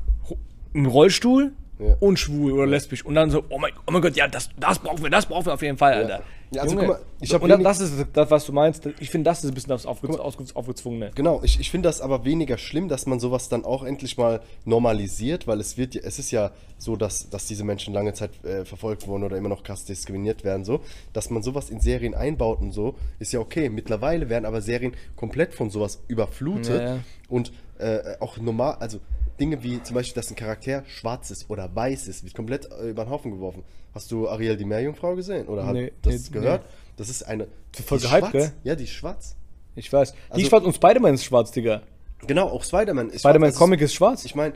[0.72, 1.96] im Rollstuhl Ja.
[2.00, 3.04] und schwul oder lesbisch.
[3.04, 5.44] Und dann so, oh mein, oh mein Gott, ja, das, das brauchen wir, das brauchen
[5.46, 6.22] wir auf jeden Fall, Alter.
[6.52, 8.84] Ja, also Junge, guck mal, ich und das, ist das, was du meinst.
[8.98, 11.12] Ich finde, das ist ein bisschen das aufge, aufge, aufgezwungene.
[11.14, 14.40] Genau, ich, ich finde das aber weniger schlimm, dass man sowas dann auch endlich mal
[14.64, 18.64] normalisiert, weil es wird es ist ja so, dass, dass diese Menschen lange Zeit äh,
[18.64, 20.80] verfolgt wurden oder immer noch krass diskriminiert werden, so,
[21.12, 23.68] dass man sowas in Serien einbaut und so, ist ja okay.
[23.68, 27.00] Mittlerweile werden aber Serien komplett von sowas überflutet Ja, ja.
[27.28, 28.98] und äh, auch normal, also
[29.40, 32.90] Dinge wie zum Beispiel, dass ein Charakter schwarz ist oder weiß ist, wird komplett äh,
[32.90, 33.64] über den Haufen geworfen.
[33.94, 36.62] Hast du Ariel die Meerjungfrau gesehen oder Nee, das nee, gehört?
[36.62, 36.68] nee.
[36.96, 37.48] Das ist eine.
[37.84, 38.32] voll die ist gehypt, schwarz.
[38.32, 38.52] gell?
[38.64, 39.34] Ja, die ist schwarz.
[39.74, 40.12] Ich weiß.
[40.12, 41.82] Die Also- ist schwarz und Spider-Man ist schwarz, Digga.
[42.26, 43.58] Genau, auch Spider-Man ist Spider-Man schwarz.
[43.58, 44.24] Comic ist schwarz.
[44.26, 44.54] Ich meine,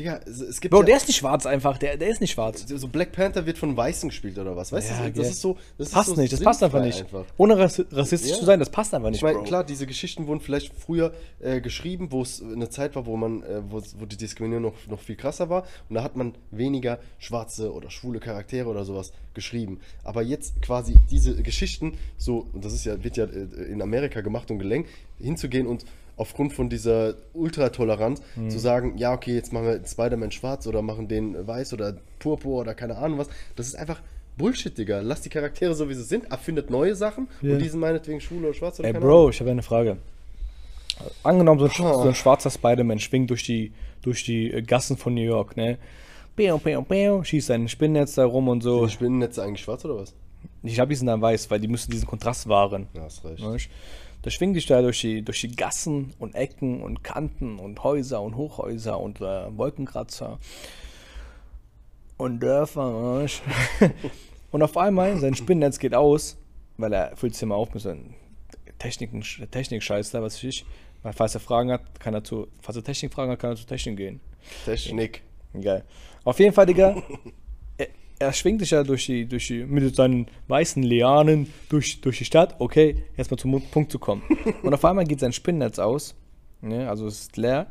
[0.00, 1.76] Digga, es, es gibt Bro, ja, der ist nicht schwarz einfach.
[1.76, 2.64] Der, der ist nicht schwarz.
[2.66, 4.72] so Black Panther wird von Weißen gespielt oder was?
[4.72, 5.58] Weißt Ja, du, das ist so.
[5.76, 7.04] Das passt ist so nicht, das passt einfach nicht.
[7.36, 8.38] Ohne rassi- rassistisch Ja.
[8.38, 11.60] zu sein, das passt einfach nicht, Ich meine, klar, diese Geschichten wurden vielleicht früher äh,
[11.60, 15.00] geschrieben, wo es eine Zeit war, wo man, äh, wo, wo die Diskriminierung noch, noch
[15.00, 15.64] viel krasser war.
[15.90, 19.80] Und da hat man weniger schwarze oder schwule Charaktere oder sowas geschrieben.
[20.02, 24.22] Aber jetzt quasi diese Geschichten, so, und das ist ja, wird ja äh, in Amerika
[24.22, 24.88] gemacht und gelenkt,
[25.20, 25.84] hinzugehen und
[26.20, 28.50] aufgrund von dieser Ultratoleranz Mhm.
[28.50, 32.60] zu sagen, ja, okay, jetzt machen wir Spider-Man schwarz oder machen den weiß oder purpur
[32.60, 33.28] oder keine Ahnung was.
[33.56, 34.00] Das ist einfach
[34.36, 35.00] Bullshit, Digga.
[35.00, 37.52] Lass die Charaktere so, wie sie sind, erfindet neue Sachen Ja.
[37.54, 39.18] und die sind meinetwegen schwul oder schwarz oder Ey, keine Ahnung.
[39.24, 39.96] Bro, ich habe eine Frage.
[41.22, 42.02] Angenommen, so ein, Oh.
[42.02, 45.78] so ein schwarzer Spider-Man schwingt durch die, durch die äh, Gassen von New York, ne?
[46.36, 48.80] Pew, pew, pew, schießt sein Spinnennetz da rum und so.
[48.80, 50.14] Sind die Spinnennetze eigentlich schwarz oder was?
[50.62, 52.86] Ich glaube, die sind dann weiß, weil die müssen diesen Kontrast wahren.
[52.94, 53.42] Ja, hast recht.
[53.42, 53.68] Weißt?
[54.22, 58.20] Da schwingt dich da durch die, durch die Gassen und Ecken und Kanten und Häuser
[58.20, 60.38] und Hochhäuser und äh, Wolkenkratzer
[62.18, 63.26] und Dörfer.
[64.50, 66.36] und auf einmal, sein Spinnennetz geht aus,
[66.76, 68.14] weil er füllt es immer auf mit so einem
[68.78, 70.66] Technik-Scheiß da, was weiß ich.
[71.02, 73.66] Weil falls er Fragen hat, kann er zu, falls er Technik-Fragen hat, kann er zu
[73.66, 74.20] Technik gehen.
[74.66, 75.22] Technik.
[75.58, 75.84] Geil.
[76.24, 77.02] Auf jeden Fall, Digga.
[78.20, 82.24] Er, schwingt sich ja durch die, durch die, mit seinen weißen Lianen durch, durch die
[82.24, 82.56] Stadt.
[82.58, 84.22] Okay, jetzt mal zum Punkt zu kommen.
[84.62, 86.14] Und auf einmal geht sein Spinnnetz aus.
[86.60, 87.66] Ne, also es ist leer.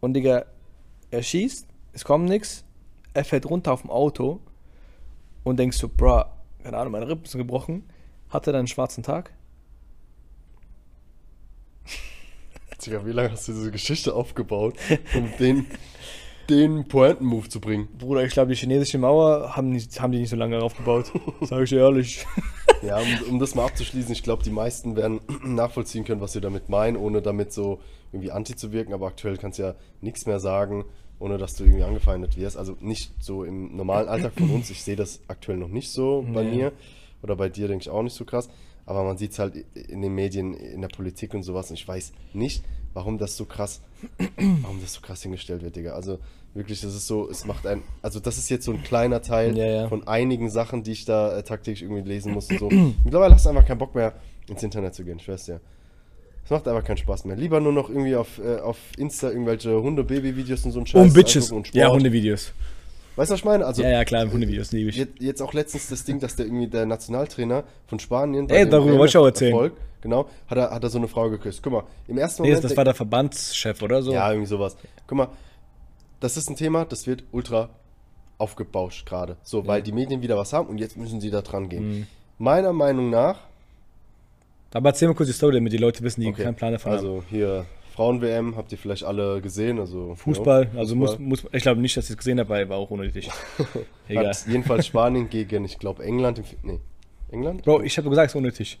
[0.00, 0.46] Und Digga,
[1.10, 2.64] er schießt, es kommt nichts.
[3.12, 4.40] Er fällt runter auf dem Auto.
[5.44, 6.24] Und denkst du, bro,
[6.62, 7.84] keine Ahnung, meine Rippen sind gebrochen.
[8.30, 9.32] Hat er dann einen schwarzen Tag?
[12.84, 14.74] Digga, wie lange hast du diese Geschichte aufgebaut,
[15.14, 15.66] um den,
[16.50, 17.88] den Pointen-Move zu bringen?
[17.98, 21.12] Bruder, ich glaube, die chinesische Mauer haben, nicht, haben die nicht so lange aufgebaut.
[21.40, 22.26] Sag ich dir ehrlich.
[22.82, 26.40] Ja, um, um das mal abzuschließen, ich glaube, die meisten werden nachvollziehen können, was wir
[26.42, 27.80] damit meinen, ohne damit so
[28.12, 30.84] irgendwie anti zu wirken, aber aktuell kannst du ja nichts mehr sagen,
[31.18, 32.56] ohne dass du irgendwie angefeindet wirst.
[32.56, 34.70] Also nicht so im normalen Alltag von uns.
[34.70, 36.56] Ich sehe das aktuell noch nicht so bei Nee.
[36.56, 36.72] mir
[37.22, 38.48] oder bei dir, denke ich, auch nicht so krass.
[38.86, 41.70] Aber man sieht es halt in den Medien, in der Politik und sowas.
[41.70, 43.80] Und ich weiß nicht, warum das so krass,
[44.62, 45.92] warum das so krass hingestellt wird, Digga.
[45.92, 46.18] Also
[46.54, 49.56] wirklich, das ist so, es macht ein, also das ist jetzt so ein kleiner Teil
[49.56, 49.88] Ja, ja.
[49.88, 52.68] von einigen Sachen, die ich da äh, tagtäglich irgendwie lesen muss und so.
[53.04, 54.14] Mittlerweile hast du einfach keinen Bock mehr,
[54.48, 55.60] ins Internet zu gehen, ich weiß ja.
[56.44, 57.36] Es macht einfach keinen Spaß mehr.
[57.36, 61.00] Lieber nur noch irgendwie auf, äh, auf Insta irgendwelche Hunde-Baby-Videos und so ein Scheiß.
[61.00, 61.52] Und Bitches.
[61.52, 61.76] und Sport.
[61.76, 62.52] Ja, Hundevideos.
[63.20, 63.66] Weißt du, was ich meine?
[63.66, 64.96] Also, Ja, ja, klar, Hundevideos liebe ich.
[64.96, 68.48] Jetzt, jetzt auch letztens das Ding, dass der irgendwie der Nationaltrainer von Spanien.
[68.48, 69.52] Ey, darüber wollte ich auch erzählen.
[69.52, 71.62] Erfolg, genau, hat er, hat er so eine Frau geküsst.
[71.62, 72.64] Guck mal, im ersten Nee, Moment.
[72.64, 74.10] das war der Verbandschef, oder so?
[74.10, 74.74] Ja, irgendwie sowas.
[75.06, 75.28] Guck mal,
[76.20, 77.68] das ist ein Thema, das wird ultra
[78.38, 79.36] aufgebauscht gerade.
[79.42, 81.88] So, weil die Medien wieder was haben und jetzt müssen sie da dran gehen.
[81.90, 82.06] Mhm.
[82.38, 83.38] Meiner Meinung nach.
[84.72, 86.92] Aber erzähl mal kurz die Story, damit die Leute wissen, die okay, keinen Plan davon
[86.92, 86.98] haben.
[87.00, 87.66] Also hier
[88.00, 89.78] Frauen-WM, habt ihr vielleicht alle gesehen.
[89.78, 91.18] Also, Fußball, ja, also Fußball.
[91.18, 93.28] Muss, muss, ich glaube nicht, dass ich es gesehen habe, war auch unnötig.
[94.08, 94.34] Egal.
[94.46, 96.42] Jedenfalls Spanien gegen, ich glaube, England.
[96.62, 96.80] Nee,
[97.30, 97.62] England?
[97.62, 98.78] Bro, ich habe gesagt, es ist unnötig.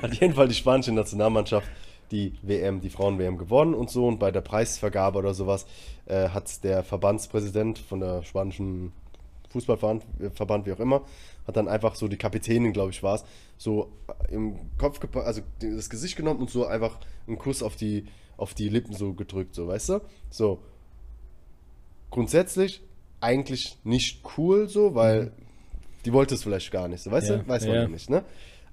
[0.00, 1.68] Hat jedenfalls die spanische Nationalmannschaft
[2.10, 4.06] die WM, die Frauen-WM gewonnen und so.
[4.06, 5.66] Und bei der Preisvergabe oder sowas
[6.06, 8.92] äh, hat der Verbandspräsident von der spanischen
[9.50, 11.02] Fußballverband, äh, wie auch immer,
[11.48, 13.24] hat dann einfach so die Kapitänin, glaube ich, war es,
[13.56, 13.90] so
[14.28, 18.04] im Kopf also das Gesicht genommen und so einfach einen Kuss auf die,
[18.36, 20.00] auf die Lippen so gedrückt, so, weißt du?
[20.30, 20.60] So.
[22.10, 22.82] Grundsätzlich
[23.20, 25.32] eigentlich nicht cool so, weil
[26.04, 27.48] die wollte es vielleicht gar nicht, so, weißt Ja, du?
[27.48, 28.24] Weiß man ja nicht, ne?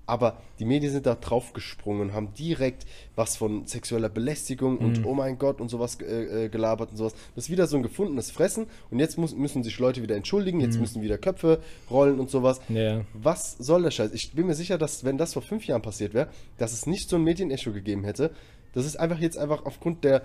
[0.08, 5.06] Aber die Medien sind da drauf gesprungen, haben direkt was von sexueller Belästigung und Mhm.
[5.08, 7.14] oh mein Gott und sowas äh, äh, gelabert und sowas.
[7.36, 10.60] Das ist wieder so ein gefundenes Fressen und jetzt muss, müssen sich Leute wieder entschuldigen,
[10.60, 12.62] jetzt müssen wieder Köpfe rollen und sowas.
[12.70, 12.76] Mhm.
[12.78, 13.02] Ja.
[13.14, 14.12] Was soll der Scheiß?
[14.14, 16.28] Ich bin mir sicher, dass wenn das vor fünf Jahren passiert wäre,
[16.60, 18.30] dass es nicht so ein Medienecho gegeben hätte.
[18.74, 20.22] Das ist einfach jetzt einfach aufgrund der,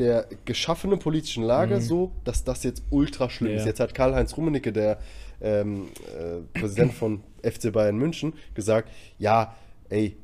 [0.00, 3.54] der geschaffenen politischen Lage so, dass das jetzt ultra schlimm Mhm.
[3.58, 3.60] Ja.
[3.60, 3.66] ist.
[3.66, 4.98] Jetzt hat Karl-Heinz Rummenigge, der
[5.40, 9.54] ähm, äh, Präsident von FC Bayern München, gesagt, ja,
[9.90, 10.16] ey,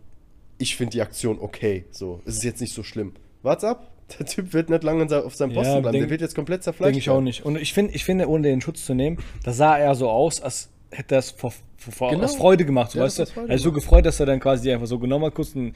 [0.58, 1.84] ich finde die Aktion okay.
[1.90, 3.12] So, es ist jetzt nicht so schlimm.
[3.42, 3.90] Wart's ab.
[4.18, 5.92] Der Typ wird nicht lange auf seinem Posten Ja, bleiben.
[5.92, 6.88] denk- der wird jetzt komplett zerfleischt.
[6.88, 7.44] Denke ich auch nicht.
[7.46, 10.40] Und ich finde, ich finde, ohne den Schutz zu nehmen, das sah er so aus,
[10.42, 12.24] als hätte er es vor, vor, Genau.
[12.24, 12.90] aus Freude gemacht.
[12.90, 13.24] So, Ja, weißt du?
[13.46, 15.74] Er ist so gefreut, dass er dann quasi die einfach so genommen hat, kurz ein,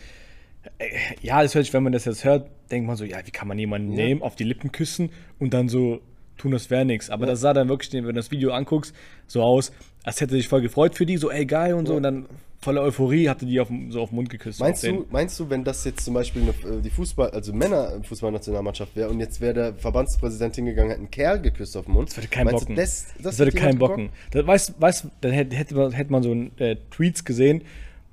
[0.79, 0.87] äh,
[1.23, 3.47] ja, das hört sich, wenn man das jetzt hört, denkt man so, ja, wie kann
[3.47, 4.05] man jemanden Ja.
[4.05, 6.01] nehmen, auf die Lippen küssen und dann so
[6.37, 7.11] tun, das wäre nichts.
[7.11, 8.95] Aber das sah dann wirklich, wenn du das Video anguckst,
[9.27, 11.93] so aus, als hätte er sich voll gefreut für die, so, ey, geil und so,
[11.93, 11.97] Ja.
[11.99, 12.27] und dann
[12.61, 14.59] voller Euphorie hatte die auf, so auf den Mund geküsst.
[14.59, 18.97] Meinst du, meinst du, wenn das jetzt zum Beispiel eine, äh, die Fußball, also Männer-Fußballnationalmannschaft
[18.97, 22.09] wäre und jetzt wäre der Verbandspräsident hingegangen, hätte einen Kerl geküsst auf den Mund?
[22.09, 22.75] Das würde keinen bocken.
[22.75, 24.11] Du, das, Das, das würde keinen bocken.
[24.31, 27.63] Das, weißt weißt dann hätte, hätte, man, hätte man so ein, äh, Tweets gesehen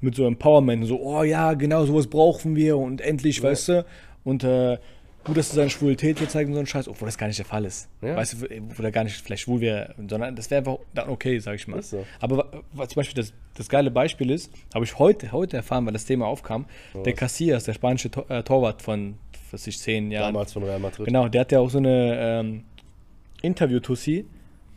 [0.02, 3.86] mit so Empowerment, so, oh ja, genau sowas brauchen wir und endlich, weißt du,
[4.24, 4.78] und äh,
[5.24, 7.40] gut, dass du seine Schwulität hier zeigst und so einen Scheiß, obwohl das gar nicht
[7.40, 7.90] der Fall ist.
[8.02, 8.16] Ja.
[8.16, 11.38] Weißt du, wo der gar nicht vielleicht schwul wäre, sondern das wäre einfach dann okay,
[11.40, 11.82] sag ich mal.
[11.82, 12.06] So.
[12.20, 15.86] Aber wa- was zum Beispiel das, das geile Beispiel ist, habe ich heute, heute erfahren,
[15.86, 16.66] weil das Thema aufkam,
[17.06, 19.16] der Casillas, der spanische Tor, äh, Torwart von,
[19.52, 20.34] was ich, zehn Jahren.
[20.34, 21.06] Damals von Real Madrid.
[21.06, 22.64] Genau, der hat ja auch so eine ähm,
[23.42, 24.26] Interview-Tussi,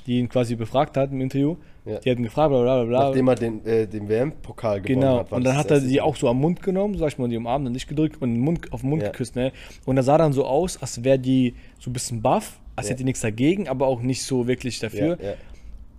[0.07, 1.57] die ihn quasi befragt hat im Interview.
[1.87, 1.99] Ja.
[2.01, 2.99] Die hat ihn gefragt, bla bla bla.
[3.09, 5.31] Nachdem er den, äh, den WM-Pokal gewonnen Genau, hat.
[5.31, 6.01] war und dann hat er Mal.
[6.01, 8.41] auch so am Mund genommen, sag ich mal, die umarmt und nicht gedrückt und den
[8.41, 9.11] Mund, auf den Mund Ja.
[9.11, 9.53] geküsst, ne?
[9.85, 12.91] Und das sah dann so aus, als wäre die so ein bisschen baff, als Ja.
[12.93, 15.19] hätte die nichts dagegen, aber auch nicht so wirklich dafür.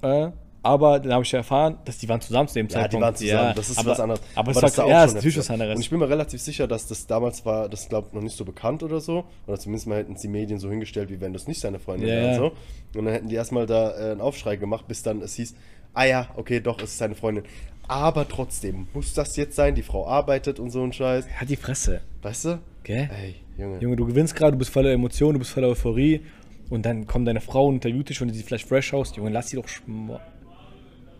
[0.01, 0.29] Äh,
[0.65, 2.93] aber dann habe ich ja erfahren, dass die waren zusammen zu dem Ja, Zeitpunkt.
[2.93, 4.21] die waren zusammen, Ja, das ist aber, was anderes.
[4.35, 5.75] Aber, es das war, da auch ja, schon ist was anderes.
[5.75, 8.35] Und ich bin mir relativ sicher, dass das damals war, das glaube ich noch nicht
[8.35, 9.25] so bekannt oder so.
[9.47, 12.09] Oder zumindest mal hätten es die Medien so hingestellt, wie wenn das nicht seine Freundin
[12.09, 12.41] Ja, wäre ja.
[12.41, 12.51] und
[12.93, 12.99] so.
[12.99, 15.55] Und dann hätten die erstmal da äh, einen Aufschrei gemacht, bis dann es hieß,
[15.93, 17.43] ah ja, okay, doch, es ist seine Freundin.
[17.87, 19.75] Aber trotzdem, muss das jetzt sein?
[19.75, 21.27] Die Frau arbeitet und so ein Scheiß.
[21.39, 22.01] Hat die Fresse.
[22.23, 22.59] Weißt du?
[22.83, 23.09] Gell?
[23.21, 23.79] Ey, Junge.
[23.79, 26.21] Junge, du gewinnst gerade, du bist voller Emotionen, du bist voller Euphorie
[26.69, 29.15] und dann kommt deine Frau und interviewt dich und die sieht vielleicht fresh aus.
[29.15, 30.21] Junge, lass sie doch, schm lass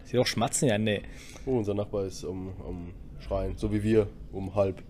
[0.05, 1.01] sie doch schmatzen, ja, nee.
[1.45, 4.81] Oh, unser Nachbar ist um, um Schreien, so wie wir, um halb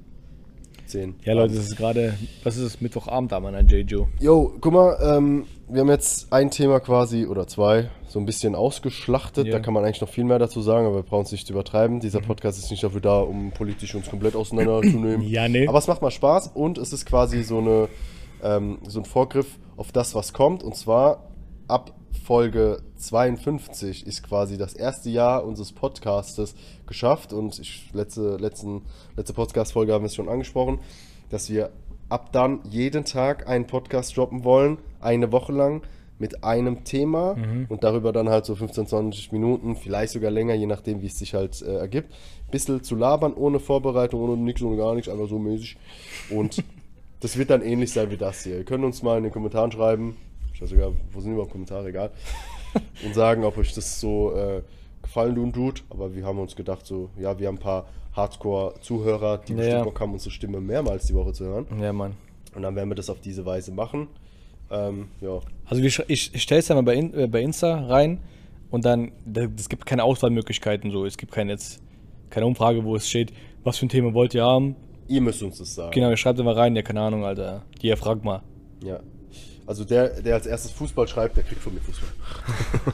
[0.85, 1.15] zehn.
[1.23, 4.07] Ja, Leute, das ist gerade, was ist es, Mittwochabend da, Mann, JJo.
[4.19, 8.55] Jo, guck mal, ähm, wir haben jetzt ein Thema quasi oder zwei so ein bisschen
[8.55, 9.47] ausgeschlachtet.
[9.47, 9.53] Ja.
[9.53, 11.53] Da kann man eigentlich noch viel mehr dazu sagen, aber wir brauchen es nicht zu
[11.53, 11.99] übertreiben.
[11.99, 15.21] Dieser Podcast ist nicht dafür da, um politisch uns komplett auseinanderzunehmen.
[15.25, 15.67] Ja, nee.
[15.67, 17.89] Aber es macht mal Spaß und es ist quasi so, eine,
[18.43, 20.63] ähm, so ein Vorgriff auf das, was kommt.
[20.63, 21.23] Und zwar
[21.67, 26.55] ab Folge 52 ist quasi das erste Jahr unseres Podcastes
[26.87, 28.81] geschafft und ich, letzte, letzten,
[29.15, 30.79] letzte Podcast-Folge haben wir es schon angesprochen,
[31.29, 31.71] dass wir
[32.09, 35.83] ab dann jeden Tag einen Podcast droppen wollen, eine Woche lang
[36.17, 37.35] mit einem Thema
[37.69, 41.19] und darüber dann halt so 15, 20 Minuten, vielleicht sogar länger, je nachdem, wie es
[41.19, 42.13] sich halt äh, ergibt.
[42.51, 45.77] Bisschen zu labern, ohne Vorbereitung, ohne nichts, ohne gar nichts, einfach so mäßig.
[46.29, 46.63] Und
[47.19, 48.57] das wird dann ähnlich sein wie das hier.
[48.57, 50.15] Ihr könnt uns mal in den Kommentaren schreiben,
[50.55, 52.11] ich weiß sogar, wo sind überhaupt Kommentare, egal,
[53.05, 54.61] und sagen, ob euch das so äh,
[55.03, 55.83] gefallen tut.
[55.89, 59.77] Aber wir haben uns gedacht, so, ja, wir haben ein paar Hardcore-Zuhörer, die Ja, bestimmt
[59.79, 59.83] ja.
[59.83, 61.65] Bock haben, unsere Stimme mehrmals die Woche zu hören.
[61.81, 62.13] Ja, Mann.
[62.55, 64.07] Und dann werden wir das auf diese Weise machen.
[64.71, 68.19] Ähm, ja, Also ich, ich stelle es dann mal bei, In, äh, bei Insta rein
[68.71, 71.05] und dann, da- es gibt keine Auswahlmöglichkeiten so.
[71.05, 71.81] Es gibt keine, jetzt,
[72.29, 73.31] keine Umfrage, wo es steht,
[73.63, 74.75] was für ein Thema wollt ihr haben.
[75.07, 75.91] ihr müsst uns das sagen.
[75.91, 77.61] Genau, ihr schreibt einfach rein, ja, keine Ahnung, Alter.
[77.81, 78.41] Die fragt mal.
[78.83, 78.99] Ja.
[79.67, 82.09] Also der, der als erstes Fußball schreibt, der kriegt von mir Fußball.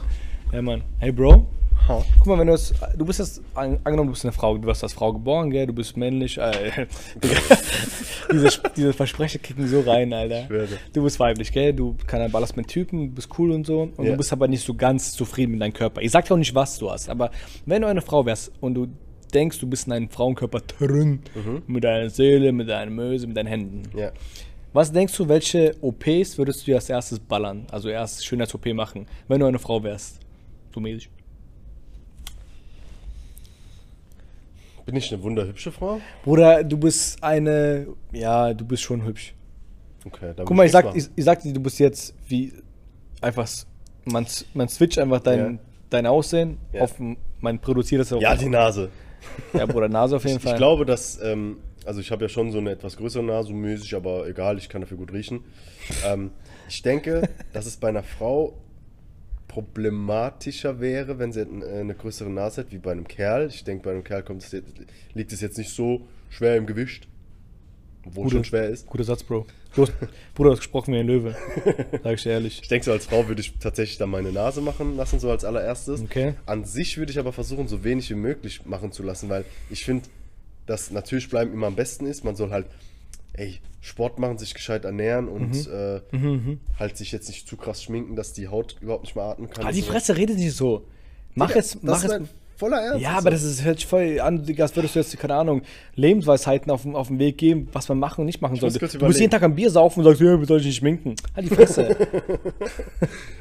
[0.52, 0.82] Ja, Mann.
[0.98, 1.46] Hey, Bro.
[1.88, 2.04] Ha.
[2.18, 4.66] Guck mal, wenn du jetzt, du bist jetzt, an, angenommen, du bist eine Frau, du
[4.68, 6.86] wirst als Frau geboren, gell, du bist männlich, äh,
[8.32, 10.46] diese, diese Versprecher kicken so rein, Alter.
[10.92, 14.04] Du bist weiblich, gell, du kann ballerst mit Typen, du bist cool und so, und
[14.04, 14.10] Ja.
[14.12, 16.02] du bist aber nicht so ganz zufrieden mit deinem Körper.
[16.02, 17.30] Ich sag dir auch nicht, was du hast, aber
[17.64, 18.88] wenn du eine Frau wärst und du
[19.32, 21.20] denkst, du bist in einem Frauenkörper drin,
[21.66, 23.82] mit deiner Seele, mit deiner Möse, mit deinen Händen.
[23.98, 24.12] Ja.
[24.72, 27.66] Was denkst du, welche OPs würdest du als erstes ballern?
[27.70, 30.18] Also erst Schönheits-OP machen, wenn du eine Frau wärst?
[30.74, 31.10] So mäßig.
[34.86, 36.00] Bin ich eine wunderhübsche Frau?
[36.24, 37.86] Bruder, du bist eine.
[38.12, 39.34] Ja, du bist schon hübsch.
[40.04, 42.52] Okay, dann Guck mal, ich sag, ich, ich sag dir, du bist jetzt wie.
[43.20, 43.48] Einfach.
[44.04, 45.58] Man, man switcht einfach dein, Ja.
[45.90, 46.82] dein Aussehen Ja.
[46.82, 46.94] auf.
[47.40, 48.20] Man produziert das auf.
[48.20, 48.88] Ja, die Nase.
[49.52, 50.52] ja, Bruder, Nase auf jeden Ich, Fall.
[50.54, 53.54] ich glaube, dass, ähm, also ich habe ja schon so eine etwas größere Nase, so
[53.54, 55.40] mäßig, aber egal, ich kann dafür gut riechen.
[56.06, 56.30] Ähm,
[56.68, 58.56] ich denke, dass es bei einer Frau
[59.48, 63.48] problematischer wäre, wenn sie eine größere Nase hat, wie bei einem Kerl.
[63.48, 64.72] Ich denke, bei einem Kerl kommt es jetzt,
[65.14, 67.06] liegt es jetzt nicht so schwer im Gewicht,
[68.06, 68.86] obwohl es Gute- schon schwer ist.
[68.86, 69.46] Guter Satz, Bro.
[69.74, 69.92] Du hast,
[70.34, 71.34] Bruder, du hast gesprochen wie ein Löwe.
[72.02, 72.60] Sag ich dir ehrlich.
[72.62, 75.44] Ich denke, so als Frau würde ich tatsächlich dann meine Nase machen lassen, so als
[75.44, 76.02] allererstes.
[76.02, 76.34] Okay.
[76.46, 79.84] An sich würde ich aber versuchen, so wenig wie möglich machen zu lassen, weil ich
[79.84, 80.08] finde,
[80.66, 82.24] dass natürlich bleiben immer am besten ist.
[82.24, 82.66] Man soll halt,
[83.32, 85.50] ey, Sport machen, sich gescheit ernähren und
[86.12, 86.58] Mhm.
[86.72, 89.50] äh, halt sich jetzt nicht zu krass schminken, dass die Haut überhaupt nicht mehr atmen
[89.50, 89.66] kann.
[89.66, 89.82] Ah, die.
[89.82, 90.86] Fresse redet nicht so.
[91.34, 92.34] Mach Digga, das Mach ist jetzt.
[92.62, 93.00] Voller Ernst.
[93.02, 95.62] Ja, aber das ist, hört sich voll an, als würdest du jetzt, keine Ahnung,
[95.96, 98.78] Lebensweisheiten auf, dem- auf den Weg geben, was man machen und nicht machen sollte.
[98.78, 99.30] Du musst jeden.
[99.32, 101.14] Tag ein Bier saufen und sagst, ja, wie soll ich nicht schminken?
[101.34, 101.96] Halt die Fresse.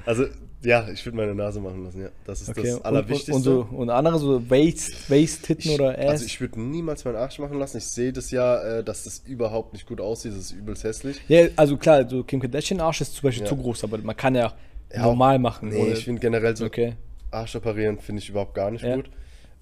[0.05, 0.25] Also,
[0.63, 2.09] ja, ich würde meine Nase machen lassen, ja.
[2.25, 3.31] Das ist Okay, das Allerwichtigste.
[3.33, 6.05] Und, und, so, und andere so Waist, Waist Titten Ich- oder Ass.
[6.09, 7.77] Also ich würde niemals meinen Arsch machen lassen.
[7.77, 10.31] Ich sehe das ja, äh, dass das überhaupt nicht gut aussieht.
[10.31, 11.17] Das ist übelst hässlich.
[11.27, 13.49] ja, also klar, so Kim Kardashian Arsch ist zum Beispiel Ja.
[13.49, 14.53] zu groß, aber man kann ja,
[14.93, 15.69] Ja, normal machen.
[15.69, 16.93] Nee, ich finde generell so Okay.
[17.31, 18.95] Arsch operieren finde ich überhaupt gar nicht Ja.
[18.95, 19.09] gut.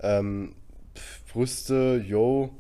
[0.02, 0.56] Ähm,
[1.32, 2.52] Brüste, yo.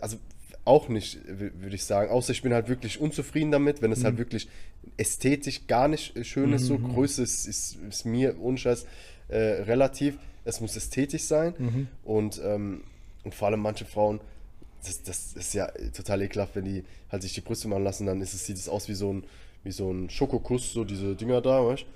[0.00, 0.18] Also
[0.64, 2.10] auch nicht, würde ich sagen.
[2.10, 4.04] Außer ich bin halt wirklich unzufrieden damit, wenn es Mhm.
[4.04, 4.48] halt wirklich
[4.96, 6.66] ästhetisch gar nicht äh, schön ist.
[6.66, 8.86] So Größe ist, ist, ist mir ohne Scheiß
[9.28, 10.18] äh, relativ.
[10.44, 11.54] Es muss ästhetisch sein.
[11.58, 11.88] Mhm.
[12.04, 12.84] Und, ähm,
[13.24, 14.20] und vor allem manche Frauen,
[14.84, 18.20] das, das ist ja total ekelhaft, wenn die halt sich die Brüste machen lassen, dann
[18.20, 19.24] ist es, sieht es aus wie so ein,
[19.64, 21.86] wie so ein Schokokuss, so diese Dinger da, weißt du?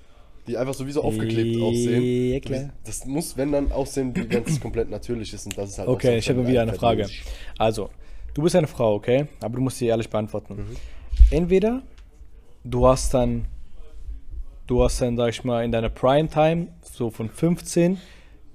[0.49, 2.41] Die einfach so wie so aufgeklebt Ja, aussehen.
[2.41, 2.69] klar.
[2.83, 5.87] Das muss, wenn dann, aussehen, wie wenn es komplett natürlich ist und das ist halt
[5.87, 7.07] Okay, ich habe wieder eine Frage.
[7.59, 7.91] Also,
[8.33, 9.27] du bist eine Frau, okay?
[9.41, 10.55] Aber du musst sie ehrlich beantworten.
[10.55, 10.75] Mhm.
[11.29, 11.83] Entweder
[12.63, 13.45] du hast dann,
[14.65, 17.99] du hast dann, sag ich mal, in deiner Primetime, so von 15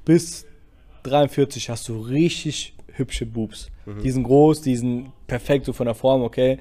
[0.04, 0.46] bis
[1.04, 3.70] 43 hast du richtig hübsche Boobs.
[3.87, 4.02] Mhm.
[4.02, 6.59] Die sind groß, die sind perfekt so von der Form, okay?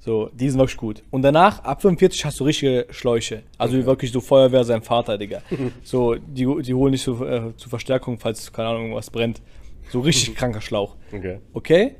[0.00, 1.02] So, die sind wirklich gut.
[1.10, 3.42] Und danach, ab 45 hast du richtige Schläuche.
[3.58, 5.42] Also wirklich so Feuerwehr sein Vater, Digga.
[5.82, 9.42] so, die, die holen dich so, äh, zur Verstärkung, falls, keine Ahnung, irgendwas brennt.
[9.90, 10.94] So richtig kranker Schlauch.
[11.12, 11.40] Okay.
[11.52, 11.96] Okay?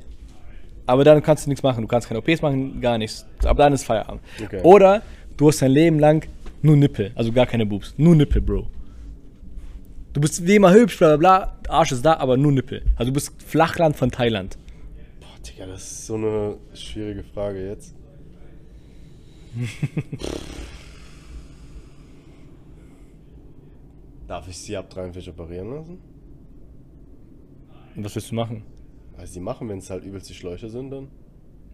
[0.87, 1.83] Aber dann kannst du nichts machen.
[1.83, 3.27] Du kannst keine OPs machen, gar nichts.
[3.45, 4.23] Aber dann ist Feierabend.
[4.43, 4.61] Okay.
[4.63, 5.03] Oder
[5.37, 6.27] du hast dein Leben lang
[6.63, 7.11] nur Nippel.
[7.17, 7.95] Also gar keine Boobs.
[7.97, 8.67] Nur Nippel, Bro.
[10.13, 11.57] Du bist wie immer hübsch, bla bla bla.
[11.69, 12.83] Arsch ist da, aber nur Nippel.
[12.97, 14.57] Also du bist Flachland von Thailand.
[15.47, 17.95] Digga, das ist so eine schwierige Frage jetzt.
[24.29, 25.99] Darf ich sie ab 43 operieren lassen?
[27.95, 28.63] Und was willst du machen?
[29.17, 31.09] Also sie machen, wenn es halt übelst die Schläuche sind dann.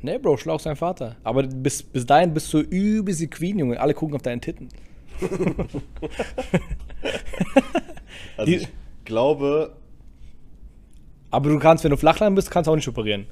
[0.02, 1.16] Nee, Bro, Schlauch sein Vater.
[1.24, 3.80] Aber bis, bis dahin bist du übelst die Queen, Junge.
[3.80, 4.68] Alle gucken auf deinen Titten.
[8.36, 8.68] Also Die- ich
[9.04, 9.76] glaube,
[11.30, 13.26] Aber du kannst, wenn du Flachland bist, kannst du auch nicht operieren.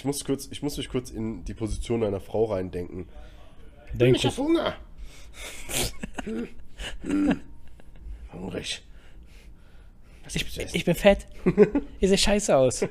[0.00, 3.06] Ich ich muss kurz, ich muss mich kurz in die Position einer Frau reindenken.
[3.92, 4.74] Denk ich hab Hunger.
[6.24, 6.48] Hm,
[7.02, 7.40] hm.
[8.32, 8.82] Hungrig.
[10.24, 10.70] Essen?
[10.72, 11.26] ich bin fett.
[12.00, 12.86] Ihr seht scheiße aus.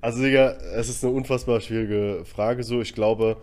[0.00, 2.80] Also, Digga, es ist eine unfassbar schwierige Frage so.
[2.80, 3.36] Ich glaube,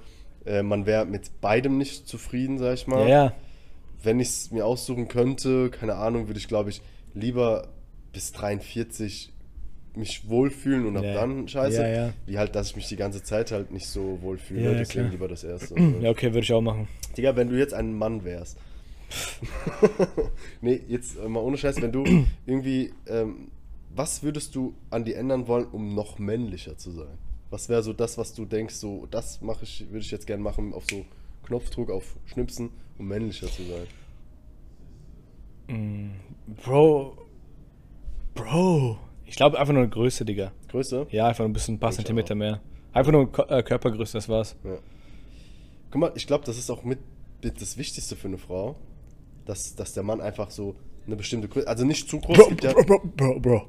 [0.46, 3.02] äh, man wäre mit beidem nicht zufrieden, sag ich mal.
[3.02, 3.34] Ja, ja.
[4.02, 6.82] Wenn ich es mir aussuchen könnte, keine Ahnung, würde ich, glaube ich,
[7.14, 7.70] lieber
[8.12, 9.33] bis 43
[9.96, 11.14] mich wohlfühlen und ab Ja.
[11.14, 11.82] dann scheiße.
[11.82, 12.14] Ja, ja.
[12.26, 14.62] Wie halt, dass ich mich die ganze Zeit halt nicht so wohlfühle.
[14.64, 15.12] Ja, Deswegen klar.
[15.12, 15.76] lieber das erste.
[16.02, 16.88] Ja, okay, würde ich auch machen.
[17.18, 18.58] Digga, wenn du jetzt ein Mann wärst.
[20.62, 22.04] nee, jetzt äh, mal ohne Scheiß, wenn du
[22.46, 23.52] irgendwie, ähm,
[23.96, 27.18] was würdest du an die ändern wollen, um noch männlicher zu sein?
[27.52, 30.42] Was wäre so das, was du denkst, so, das mache ich, würde ich jetzt gerne
[30.42, 31.06] machen, auf so
[31.44, 33.86] Knopfdruck, auf Schnipsen, um männlicher zu sein?
[36.64, 37.18] Bro.
[38.34, 38.98] Bro.
[39.26, 40.52] Ich glaube einfach nur eine Größe, Digga.
[40.70, 41.08] Größe?
[41.12, 42.38] Ja, einfach nur ein bisschen ein paar Ich Zentimeter auch.
[42.38, 42.62] mehr.
[42.94, 44.56] Einfach nur äh, Körpergröße, das war's.
[44.64, 44.78] Ja.
[45.92, 47.00] Guck mal, ich glaube, das ist auch mit,
[47.44, 48.76] mit das Wichtigste für eine Frau,
[49.46, 52.64] dass, dass der Mann einfach so eine bestimmte Größe, also nicht zu groß Bro, gibt.
[52.64, 53.68] Ja, bro, bro, bro, bro.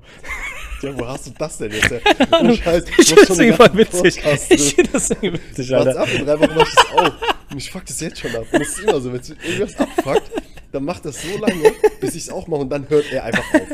[0.82, 1.90] ja, wo hast du das denn jetzt?
[1.90, 2.00] Ja,
[2.48, 4.16] Ich finde das irgendwie witzig.
[4.22, 6.00] Podcast Ich finde das irgendwie witzig, Warte Alter.
[6.02, 7.50] ab, in drei Wochen mach ich das auch.
[7.50, 8.44] Und ich fuck das jetzt schon ab.
[8.52, 10.30] Und das ist immer so, wenn es irgendwas abfuckt,
[10.72, 13.44] dann macht das so lange, bis ich es auch mache und dann hört er einfach
[13.54, 13.68] auf.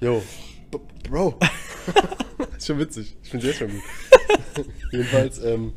[0.00, 0.20] B-
[1.10, 1.34] Bro.
[2.56, 3.16] ist schon witzig.
[3.22, 4.72] Ich finde es jetzt schon gut.
[4.92, 5.72] Jedenfalls, ähm,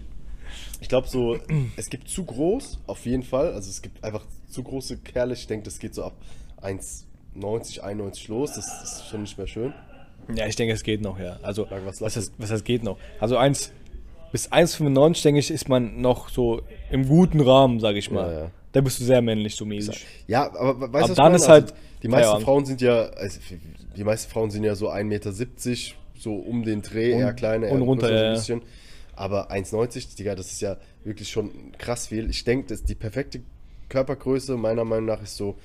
[0.79, 1.39] ich glaube so,
[1.75, 3.53] es gibt zu groß, auf jeden Fall.
[3.53, 5.33] Also es gibt einfach zu große Kerle.
[5.33, 6.13] Ich denke, das geht so ab
[6.61, 8.53] 1,90, 91 los.
[8.53, 9.73] Das, das ist schon nicht mehr schön.
[10.35, 11.37] Ja, ich denke, es geht noch, ja.
[11.41, 12.97] Also, was was, heißt, was heißt geht noch?
[13.19, 13.73] Also 1
[14.31, 16.61] bis 1,95 denke ich, ist man noch so
[16.91, 18.31] im guten Rahmen, sage ich mal.
[18.31, 18.51] Ja, ja.
[18.73, 20.05] Da bist du sehr männlich, so mäßig.
[20.27, 22.43] Ja, aber we- weißt du, dann ist halt die meisten Feierabend.
[22.45, 23.39] Frauen sind ja, also
[23.95, 25.31] die meisten Frauen sind ja so 1,70 Meter,
[26.19, 28.33] so um den Dreh, Und- eher kleiner, und eher runter, so ja, ein ja.
[28.33, 28.61] bisschen.
[29.15, 32.29] Aber 1,90, Digga, das ist ja wirklich schon krass viel.
[32.29, 33.41] Ich denke, die perfekte
[33.89, 35.55] Körpergröße meiner Meinung nach ist so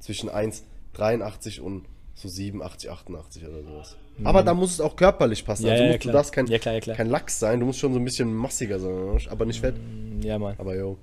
[0.00, 1.84] zwischen 1,83 und
[2.14, 3.96] so 87, 88 oder sowas.
[4.22, 5.64] Aber da muss es auch körperlich passen.
[5.64, 5.68] Mhm.
[5.68, 6.12] Ja, also ja, musst, klar.
[6.12, 6.96] du darfst kein, Ja, klar, ja, klar.
[6.96, 9.74] kein Lachs sein, du musst schon so ein bisschen massiger sein, aber nicht fett.
[10.22, 10.54] Ja, Mann.
[10.58, 10.96] Aber yo.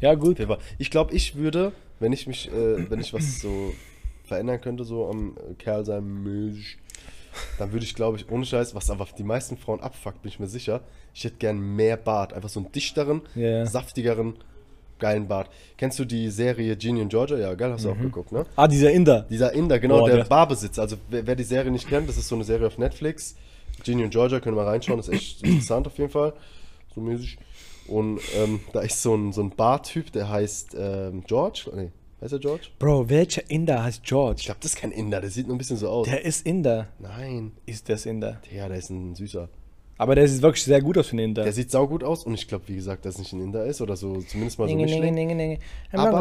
[0.00, 0.40] Ja, gut.
[0.40, 3.72] Aber ich glaube, ich würde, wenn ich mich, äh, wenn ich was so
[4.24, 6.78] verändern könnte, so am äh, Kerl sein mäßig,
[7.58, 10.40] dann würde ich, glaube ich, ohne Scheiß, was aber die meisten Frauen abfuckt, bin ich
[10.40, 10.80] mir sicher,
[11.14, 12.32] ich hätte gern mehr Bart.
[12.32, 13.64] Einfach so einen dichteren, ja.
[13.66, 14.34] saftigeren,
[14.98, 15.48] geilen Bart.
[15.76, 17.36] Kennst du die Serie Genie in Georgia?
[17.38, 18.44] Ja, geil, hast du auch geguckt, ne?
[18.56, 19.26] Ah, dieser Inder.
[19.30, 20.82] Dieser Inder, genau, Boah, der der- Barbesitzer.
[20.82, 23.36] Also, wer, wer die Serie nicht kennt, das ist so eine Serie auf Netflix.
[23.84, 26.32] Genie in Georgia, können wir mal reinschauen, ist echt interessant auf jeden Fall.
[26.94, 27.38] So mäßig.
[27.88, 31.70] Und ähm, da ist so ein, so ein Bartyp, der heißt ähm, George.
[31.74, 32.68] Nee, heißt er George?
[32.78, 34.42] Bro, welcher Inder heißt Ich George?
[34.44, 36.06] glaube, das ist kein Inder, der sieht nur ein bisschen so aus.
[36.06, 36.88] Der ist Inder.
[36.98, 37.52] Nein.
[37.66, 38.40] Ist das Inder.
[38.54, 39.48] Ja, der ist ein süßer.
[40.00, 41.42] Aber der sieht wirklich sehr gut aus für einen Inder.
[41.42, 43.80] Der sieht saugut aus und ich glaube, wie gesagt, dass es nicht ein Inder ist
[43.80, 45.14] oder so, zumindest mal so Mischling.
[45.14, 45.58] ninge.
[45.92, 46.18] Aber-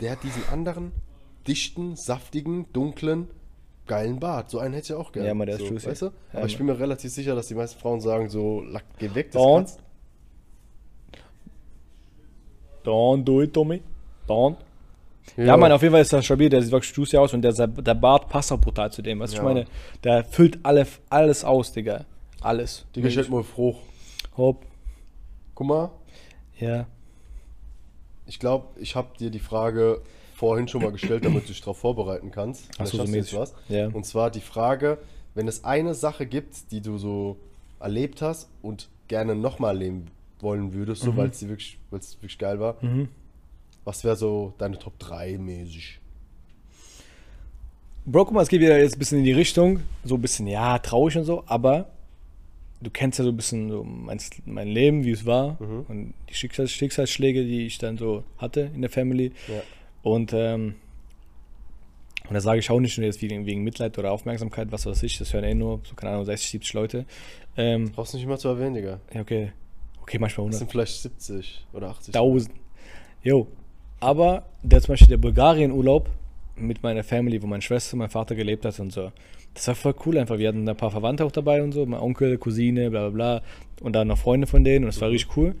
[0.00, 0.90] Der hat diesen anderen,
[1.46, 3.28] dichten, saftigen, dunklen,
[3.86, 4.50] geilen Bart.
[4.50, 5.28] So einen hätte ich auch gerne.
[5.28, 5.86] Ja, Mann, der ist juicy.
[5.88, 6.06] weißt du?
[6.06, 9.14] Ja, Aber ich bin mir relativ sicher, dass die meisten Frauen sagen so, lack, geh
[9.14, 9.64] weg, das Und?
[9.66, 9.80] kratzt.
[12.84, 13.82] Don't do it, Tommy.
[14.28, 14.56] Don't.
[15.36, 16.50] Ja, Mann, auf jeden Fall ist das stabil.
[16.50, 19.20] Der sieht wirklich juicy aus und der, der Bart passt auch brutal zu dem.
[19.20, 19.38] Was Ja.
[19.38, 19.64] ich meine,
[20.04, 22.04] der füllt alle, alles aus, Digga.
[22.42, 22.84] Alles.
[22.94, 23.76] Digga, stell mal froh.
[24.36, 24.66] Hopp.
[25.54, 25.90] Guck mal,
[26.58, 26.86] Ja.
[28.26, 30.02] ich glaube, ich habe dir die Frage
[30.34, 32.68] vorhin schon mal gestellt, damit du dich darauf vorbereiten kannst.
[32.78, 33.38] Ach so, so mäßig.
[33.38, 33.54] was.
[33.68, 33.88] Ja.
[33.88, 34.98] Und zwar die Frage,
[35.34, 37.36] wenn es eine Sache gibt, die du so
[37.80, 40.06] erlebt hast und gerne nochmal erleben
[40.40, 42.76] wollen würdest, so, weil es wirklich, wirklich geil war,
[43.84, 46.00] was wäre so deine Top 3 mäßig?
[48.06, 50.46] Bro, guck mal, es geht wieder jetzt ein bisschen in die Richtung, so ein bisschen,
[50.46, 51.88] ja, traurig und so, aber
[52.82, 56.34] du kennst ja so ein bisschen so mein, mein Leben, wie es war und die
[56.34, 59.32] Schicksals, Schicksalsschläge, die ich dann so hatte in der Family.
[59.48, 59.62] Ja.
[60.04, 60.74] Und, ähm,
[62.28, 65.02] und da sage ich auch nicht nur jetzt wegen, wegen Mitleid oder Aufmerksamkeit, was weiß
[65.02, 67.06] ich, das hören eh nur, so keine Ahnung, 60, 70 Leute.
[67.56, 69.00] Ähm, Brauchst du nicht immer zu erwähnen, Digga.
[69.12, 69.52] ja, okay.
[70.02, 70.58] Okay, manchmal Das 100.
[70.58, 72.14] sind vielleicht 70 oder 80.
[72.14, 72.50] 1000.
[73.22, 73.46] Jo.
[74.00, 76.10] Aber der zum Beispiel der Bulgarien-Urlaub
[76.56, 79.10] mit meiner Family, wo meine Schwester, mein Vater gelebt hat und so.
[79.54, 80.36] Das war voll cool einfach.
[80.36, 83.42] Wir hatten ein paar Verwandte auch dabei und so, mein Onkel, Cousine, bla bla bla.
[83.80, 85.54] Und dann noch Freunde von denen und das war richtig cool.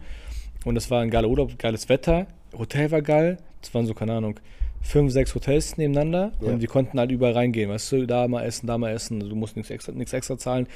[0.66, 2.26] Und das war ein geiler Urlaub, geiles Wetter.
[2.56, 3.38] Hotel war geil.
[3.66, 4.38] Es waren so, keine Ahnung,
[4.82, 6.48] fünf, sechs Hotels nebeneinander Ja.
[6.52, 7.70] und wir konnten halt überall reingehen.
[7.70, 9.20] Weißt du, da mal essen, da mal essen.
[9.20, 10.66] Du musst nichts extra, nichts extra zahlen.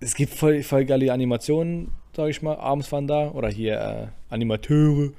[0.00, 2.56] Es gibt voll, voll geile Animationen, sag ich mal.
[2.56, 3.30] Abends waren da.
[3.30, 5.10] Oder hier äh, Animateure.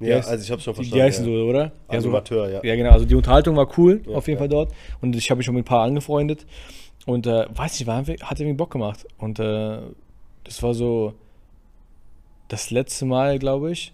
[0.00, 0.94] Ja, heißt- also ich habe schon Die, verstanden.
[0.94, 1.38] die heißen ja.
[1.38, 1.64] so, oder?
[1.90, 2.60] Ja, Animateur, ja.
[2.64, 2.90] ja, genau.
[2.90, 4.38] Also die Unterhaltung war cool, Ja, auf jeden.
[4.38, 4.72] Fall dort.
[5.00, 6.44] Und ich habe mich schon mit ein paar angefreundet.
[7.06, 8.06] Und äh, weiß nicht, war, hat
[8.40, 9.06] irgendwie Bock gemacht.
[9.18, 9.78] Und äh,
[10.44, 11.14] das war so
[12.48, 13.92] das letzte Mal, glaube ich.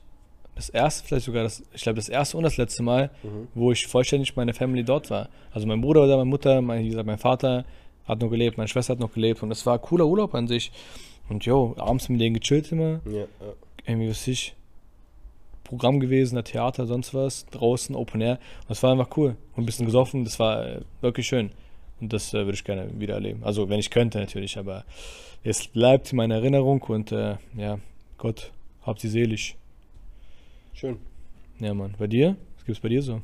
[0.60, 3.48] Das erste, vielleicht sogar das, ich glaube, das erste und das letzte Mal, Mhm.
[3.54, 5.30] wo ich vollständig mit meiner Family dort war.
[5.54, 7.64] Also mein Bruder da, meine Mutter, mein, wie gesagt, mein Vater
[8.04, 9.42] hat noch gelebt, meine Schwester hat noch gelebt.
[9.42, 10.70] Und das war ein cooler Urlaub an sich.
[11.30, 13.00] Und jo, abends mit denen gechillt immer.
[13.06, 13.26] Ja, ja.
[13.86, 14.54] irgendwie, was ich,
[15.64, 18.32] Programm gewesen, ein Theater, sonst was, draußen, Open Air.
[18.32, 19.36] Und das war einfach cool.
[19.56, 21.52] Und ein bisschen gesoffen, das war äh, wirklich schön.
[22.02, 23.44] Und das äh, würde ich gerne wieder erleben.
[23.44, 24.84] Also, wenn ich könnte natürlich, aber
[25.42, 27.78] es bleibt in meiner Erinnerung und äh, ja,
[28.18, 28.50] Gott,
[28.82, 29.56] hab sie selig.
[30.80, 30.96] Schön.
[31.58, 31.94] Ja, Mann.
[31.98, 32.36] Bei dir?
[32.56, 33.20] Was gibt's bei dir so?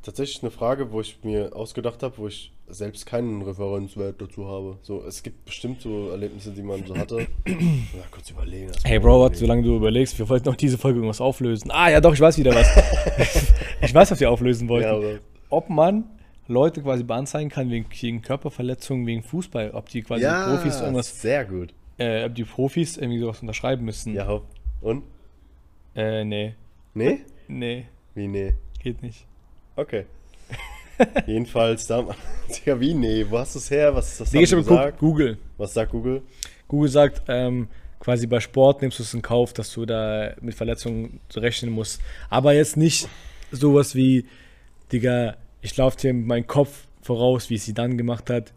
[0.00, 4.78] Tatsächlich eine Frage, wo ich mir ausgedacht habe, wo ich selbst keinen Referenzwert dazu habe.
[4.80, 7.26] So, es gibt bestimmt so Erlebnisse, die man so hatte.
[7.46, 8.72] Ja, kurz überlegen.
[8.84, 11.70] Hey Bro, warte, solange du überlegst, wir wollten auch diese Folge irgendwas auflösen.
[11.70, 12.66] Ah, ja doch, ich weiß wieder was.
[13.82, 15.02] ich weiß, was wir auflösen wollten.
[15.02, 15.18] Ja,
[15.50, 16.04] ob man
[16.48, 21.20] Leute quasi beanzeigen kann wegen, wegen Körperverletzungen, wegen Fußball, ob die quasi ja, Profis irgendwas,
[21.20, 21.74] sehr gut.
[21.98, 24.14] äh, ob die Profis irgendwie sowas unterschreiben müssen.
[24.14, 24.55] Ja, hopp.
[24.80, 25.04] Und?
[25.94, 26.54] Äh, nee,
[26.94, 27.20] Nee?
[27.48, 28.54] nee, Wie nee?
[28.82, 29.26] geht nicht.
[29.76, 30.06] Okay.
[31.26, 32.06] Jedenfalls, da,
[32.48, 33.26] Digga, wie nee?
[33.28, 33.94] Wo hast du es her?
[33.94, 34.98] Was, was Digga, haben ich habe geguckt, gesagt?
[34.98, 35.38] Google.
[35.58, 36.22] Was sagt Google?
[36.68, 37.68] Google sagt, ähm,
[38.00, 42.00] quasi bei Sport nimmst du es in Kauf, dass du da mit Verletzungen rechnen musst.
[42.30, 43.08] Aber jetzt nicht
[43.52, 44.26] sowas wie,
[44.92, 48.52] Digga, ich laufe dir mit meinem Kopf voraus, wie es sie dann gemacht hat,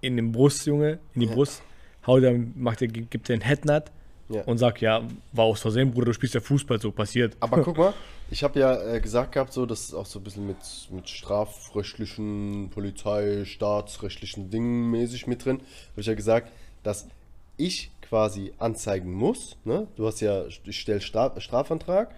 [0.00, 1.34] in den Brust, Junge, in die Ja.
[1.34, 1.62] Brust,
[2.06, 3.84] hau dann, macht dir, gibt dir einen Headnut
[4.30, 4.42] Ja.
[4.42, 5.02] und sagt, ja,
[5.32, 7.34] war aus Versehen, Bruder, du spielst ja Fußball, so passiert.
[7.40, 7.94] Aber guck mal,
[8.30, 10.58] ich habe ja äh, gesagt gehabt, so, das ist auch so ein bisschen mit,
[10.90, 15.60] mit strafrechtlichen, Polizei, staatsrechtlichen Dingen mäßig mit drin.
[15.92, 16.52] Habe ich ja gesagt,
[16.82, 17.08] dass
[17.56, 19.56] ich quasi anzeigen muss.
[19.64, 19.86] Ne?
[19.96, 22.14] Du hast ja, ich stelle Stra Strafantrag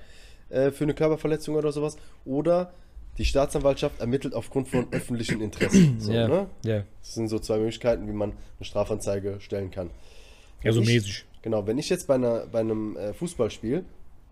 [0.48, 1.96] äh, für eine Körperverletzung oder sowas.
[2.24, 2.72] Oder
[3.18, 5.92] die Staatsanwaltschaft ermittelt aufgrund von öffentlichem Interesse.
[5.98, 6.46] So, ja, ne?
[6.64, 9.90] ja, Das sind so zwei Möglichkeiten, wie man eine Strafanzeige stellen kann.
[10.62, 11.24] ja, so mäßig.
[11.42, 13.84] Genau, wenn ich jetzt bei, einer, bei einem äh, Fußballspiel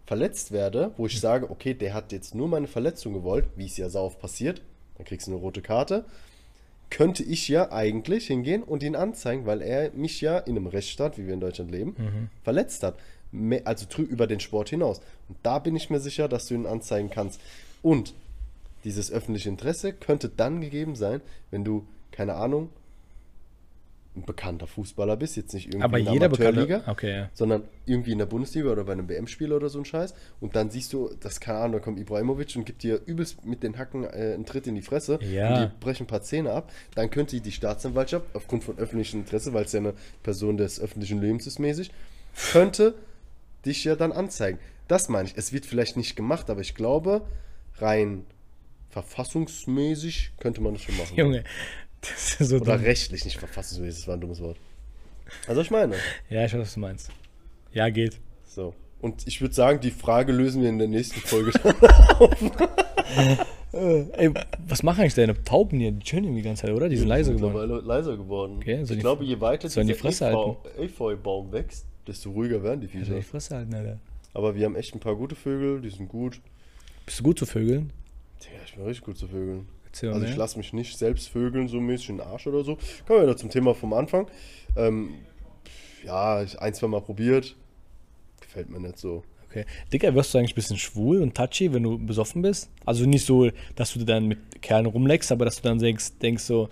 [0.07, 3.77] verletzt werde, wo ich sage, okay, der hat jetzt nur meine Verletzung gewollt, wie es
[3.77, 4.63] ja sau oft passiert,
[4.97, 6.05] dann kriegst du eine rote Karte,
[6.91, 11.19] könnte ich ja eigentlich hingehen und ihn anzeigen, weil er mich ja in einem Rechtsstaat,
[11.19, 11.95] wie wir in Deutschland leben,
[12.43, 12.95] verletzt hat.
[13.65, 15.03] Also über den Sport hinaus.
[15.29, 17.43] Und da bin ich mir sicher, dass du ihn anzeigen kannst.
[17.83, 18.15] Und
[18.85, 22.71] dieses öffentliche Interesse könnte dann gegeben sein, wenn du, keine Ahnung,
[24.19, 27.31] ein bekannter Fußballer bist, jetzt nicht irgendwie Aber in der jeder Amateurliga, okay, ja.
[27.33, 30.15] sondern irgendwie in der Bundesliga oder bei einem WM-Spiel oder so ein Scheiß.
[30.41, 33.63] Und dann siehst du, das keine Ahnung, da kommt Ibrahimovic und gibt dir übelst mit
[33.63, 35.55] den Hacken äh, einen Tritt in die Fresse Ja.
[35.55, 36.71] und die brechen ein paar Zähne ab.
[36.95, 41.21] Dann könnte die Staatsanwaltschaft, aufgrund von öffentlichem Interesse, weil es ja eine Person des öffentlichen
[41.21, 41.91] Lebens ist mäßig,
[42.53, 42.95] könnte
[43.65, 44.59] dich ja dann anzeigen.
[44.89, 45.37] Das meine ich.
[45.37, 47.23] Es wird vielleicht nicht gemacht, aber ich glaube,
[47.79, 48.25] rein
[48.91, 51.17] verfassungsmäßig könnte man das schon machen.
[51.17, 51.45] Junge,
[52.39, 52.85] so Oder dumm.
[52.85, 54.57] rechtlich, nicht verfassungsmäßig, das war ein dummes Wort.
[55.47, 55.95] Also ich meine.
[56.31, 57.11] Ja, ich weiß, was du meinst.
[57.73, 58.19] Ja, geht.
[58.47, 58.75] So.
[59.01, 61.53] Und ich würde sagen, die Frage lösen wir in der nächsten Folge.
[63.73, 64.31] Ey,
[64.67, 65.93] was machen eigentlich deine Tauben hier?
[65.93, 66.89] Die chillen irgendwie die ganze Zeit, oder?
[66.89, 67.53] Die sind leise geworden.
[67.53, 68.57] Mittlerweile leiser geworden.
[68.57, 72.63] Okay, soll ich die- glaube, je weiter die dieser Fresse Efeu- Efeubaum wächst, desto ruhiger
[72.63, 73.15] werden die Also Viecher.
[73.17, 73.99] die Fresse halten, Alter.
[74.35, 76.41] Aber wir haben echt ein paar gute Vögel, die sind gut.
[77.05, 77.93] Bist du gut zu Vögeln?
[78.41, 79.69] Tja, ich bin richtig gut zu Vögeln.
[79.89, 82.77] Erzähl Also ich lasse mich nicht selbst vögeln, so mäßig in den Arsch oder so.
[83.07, 84.27] Kommen wir wieder zum Thema vom Anfang.
[84.77, 85.15] Ähm,
[86.05, 87.57] ja, ich ein, zwei Mal probiert.
[88.41, 89.25] Gefällt mir nicht so.
[89.51, 89.65] Okay.
[89.93, 92.71] Dicker, wirst du eigentlich ein bisschen schwul und touchy, wenn du besoffen bist?
[92.85, 96.45] Also nicht so, dass du dann mit Kerlen rumleckst, aber dass du dann denkst, denkst
[96.45, 96.69] so,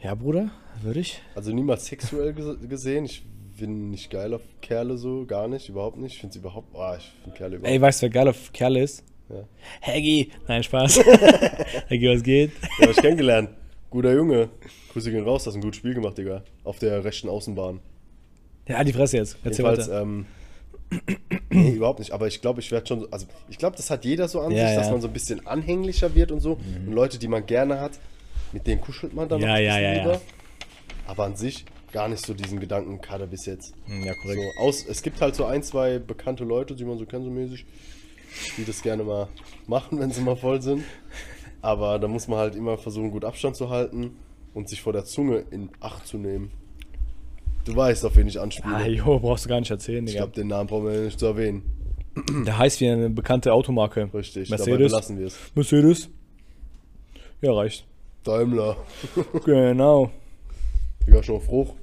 [0.00, 0.50] ja, Bruder,
[0.80, 1.20] würde ich?
[1.34, 3.04] Also niemals sexuell ges- gesehen.
[3.04, 3.24] Ich
[3.58, 6.14] bin nicht geil auf Kerle so, gar nicht, überhaupt nicht.
[6.14, 8.52] Ich finde sie überhaupt, oh, ich finde Kerle überhaupt Ey, weißt du, wer geil auf
[8.52, 9.04] Kerle ist?
[9.28, 9.44] Ja.
[9.80, 10.30] Haggy!
[10.48, 10.98] Nein, Spaß.
[11.90, 12.50] Haggy, was geht?
[12.78, 13.50] Ja, hab ich kennengelernt.
[13.90, 14.48] Guter Junge.
[14.92, 16.42] Grüße gehen raus, hast ein gutes Spiel gemacht, Digga.
[16.64, 17.80] Auf der rechten Außenbahn.
[18.68, 19.36] Ja, die Fresse jetzt.
[19.44, 20.02] Erzähl Jedenfalls, weiter.
[20.02, 20.26] ähm,
[21.50, 22.12] nee, überhaupt nicht.
[22.12, 24.66] Aber ich glaube, ich werde schon, also ich glaube, das hat jeder so an Ja,
[24.68, 24.86] sich, dass.
[24.86, 24.92] Mhm.
[24.92, 26.52] man so ein bisschen anhänglicher wird und so.
[26.86, 27.92] Und Leute, die man gerne hat,
[28.52, 30.02] mit denen kuschelt man dann Ja, noch ein ja, bisschen ja, ja.
[30.02, 30.20] lieber.
[31.06, 33.74] Aber an sich gar nicht so diesen Gedanken hatte bis jetzt.
[33.86, 34.40] Hm, Ja, korrekt.
[34.56, 37.30] So, aus, es gibt halt so ein, zwei bekannte Leute, die man so kennt, so
[37.30, 37.64] mäßig,
[38.56, 39.28] die das gerne mal
[39.66, 40.84] machen, wenn sie mal voll sind.
[41.60, 44.16] Aber da muss man halt immer versuchen, gut Abstand zu halten
[44.54, 46.50] und sich vor der Zunge in Acht zu nehmen.
[47.64, 48.74] Du weißt, auf wen ich anspiele.
[48.74, 50.24] Ah, jo, brauchst du gar nicht erzählen, ich Digga.
[50.24, 51.62] glaube, den Namen brauchen wir nicht zu erwähnen.
[52.44, 54.10] Der heißt wie eine bekannte Automarke.
[54.12, 54.90] Richtig, dabei Mercedes.
[54.92, 55.38] belassen wir es.
[55.54, 56.08] Mercedes.
[57.40, 57.86] Ja, reicht.
[58.24, 58.76] Daimler.
[59.44, 60.10] Genau.
[61.06, 61.74] Digga, schon auf Frucht.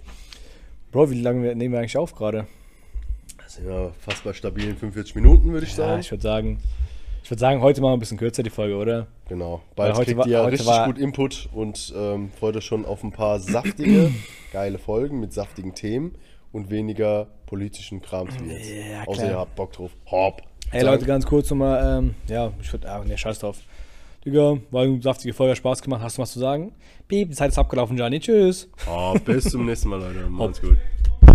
[0.92, 2.48] Bro, wie lange nehmen wir eigentlich auf gerade?
[3.50, 6.00] Sind wir fast bei stabilen 45 Minuten, würde ich Ja, sagen.
[6.02, 6.60] ich würde sagen,
[7.24, 9.08] ich würde sagen, heute mal ein bisschen kürzer die Folge, oder?
[9.28, 9.62] Genau.
[9.76, 12.66] Bald heute kriegt war- ihr ja heute richtig war- gut Input und ähm, freut euch
[12.66, 14.12] schon auf ein paar saftige,
[14.54, 16.16] geile Folgen mit saftigen Themen
[16.52, 18.70] und weniger politischen Krams wie jetzt.
[18.70, 19.32] Ja, Außer klar.
[19.32, 19.92] ihr habt Bock drauf.
[20.10, 20.42] Hopp.
[20.72, 23.58] Hey Leute, ganz kurz nochmal, ähm, ja, ich würde, ah, ne, scheiß drauf.
[24.26, 26.74] Digga, war eine saftige Folge, Spaß gemacht, hast du was zu sagen?
[27.08, 28.70] Piep, die Zeit ist abgelaufen, Gianni, tschüss.
[28.86, 29.24] Hopp.
[29.26, 30.30] Bis zum nächsten Mal, Leute.
[30.30, 30.78] Macht's gut.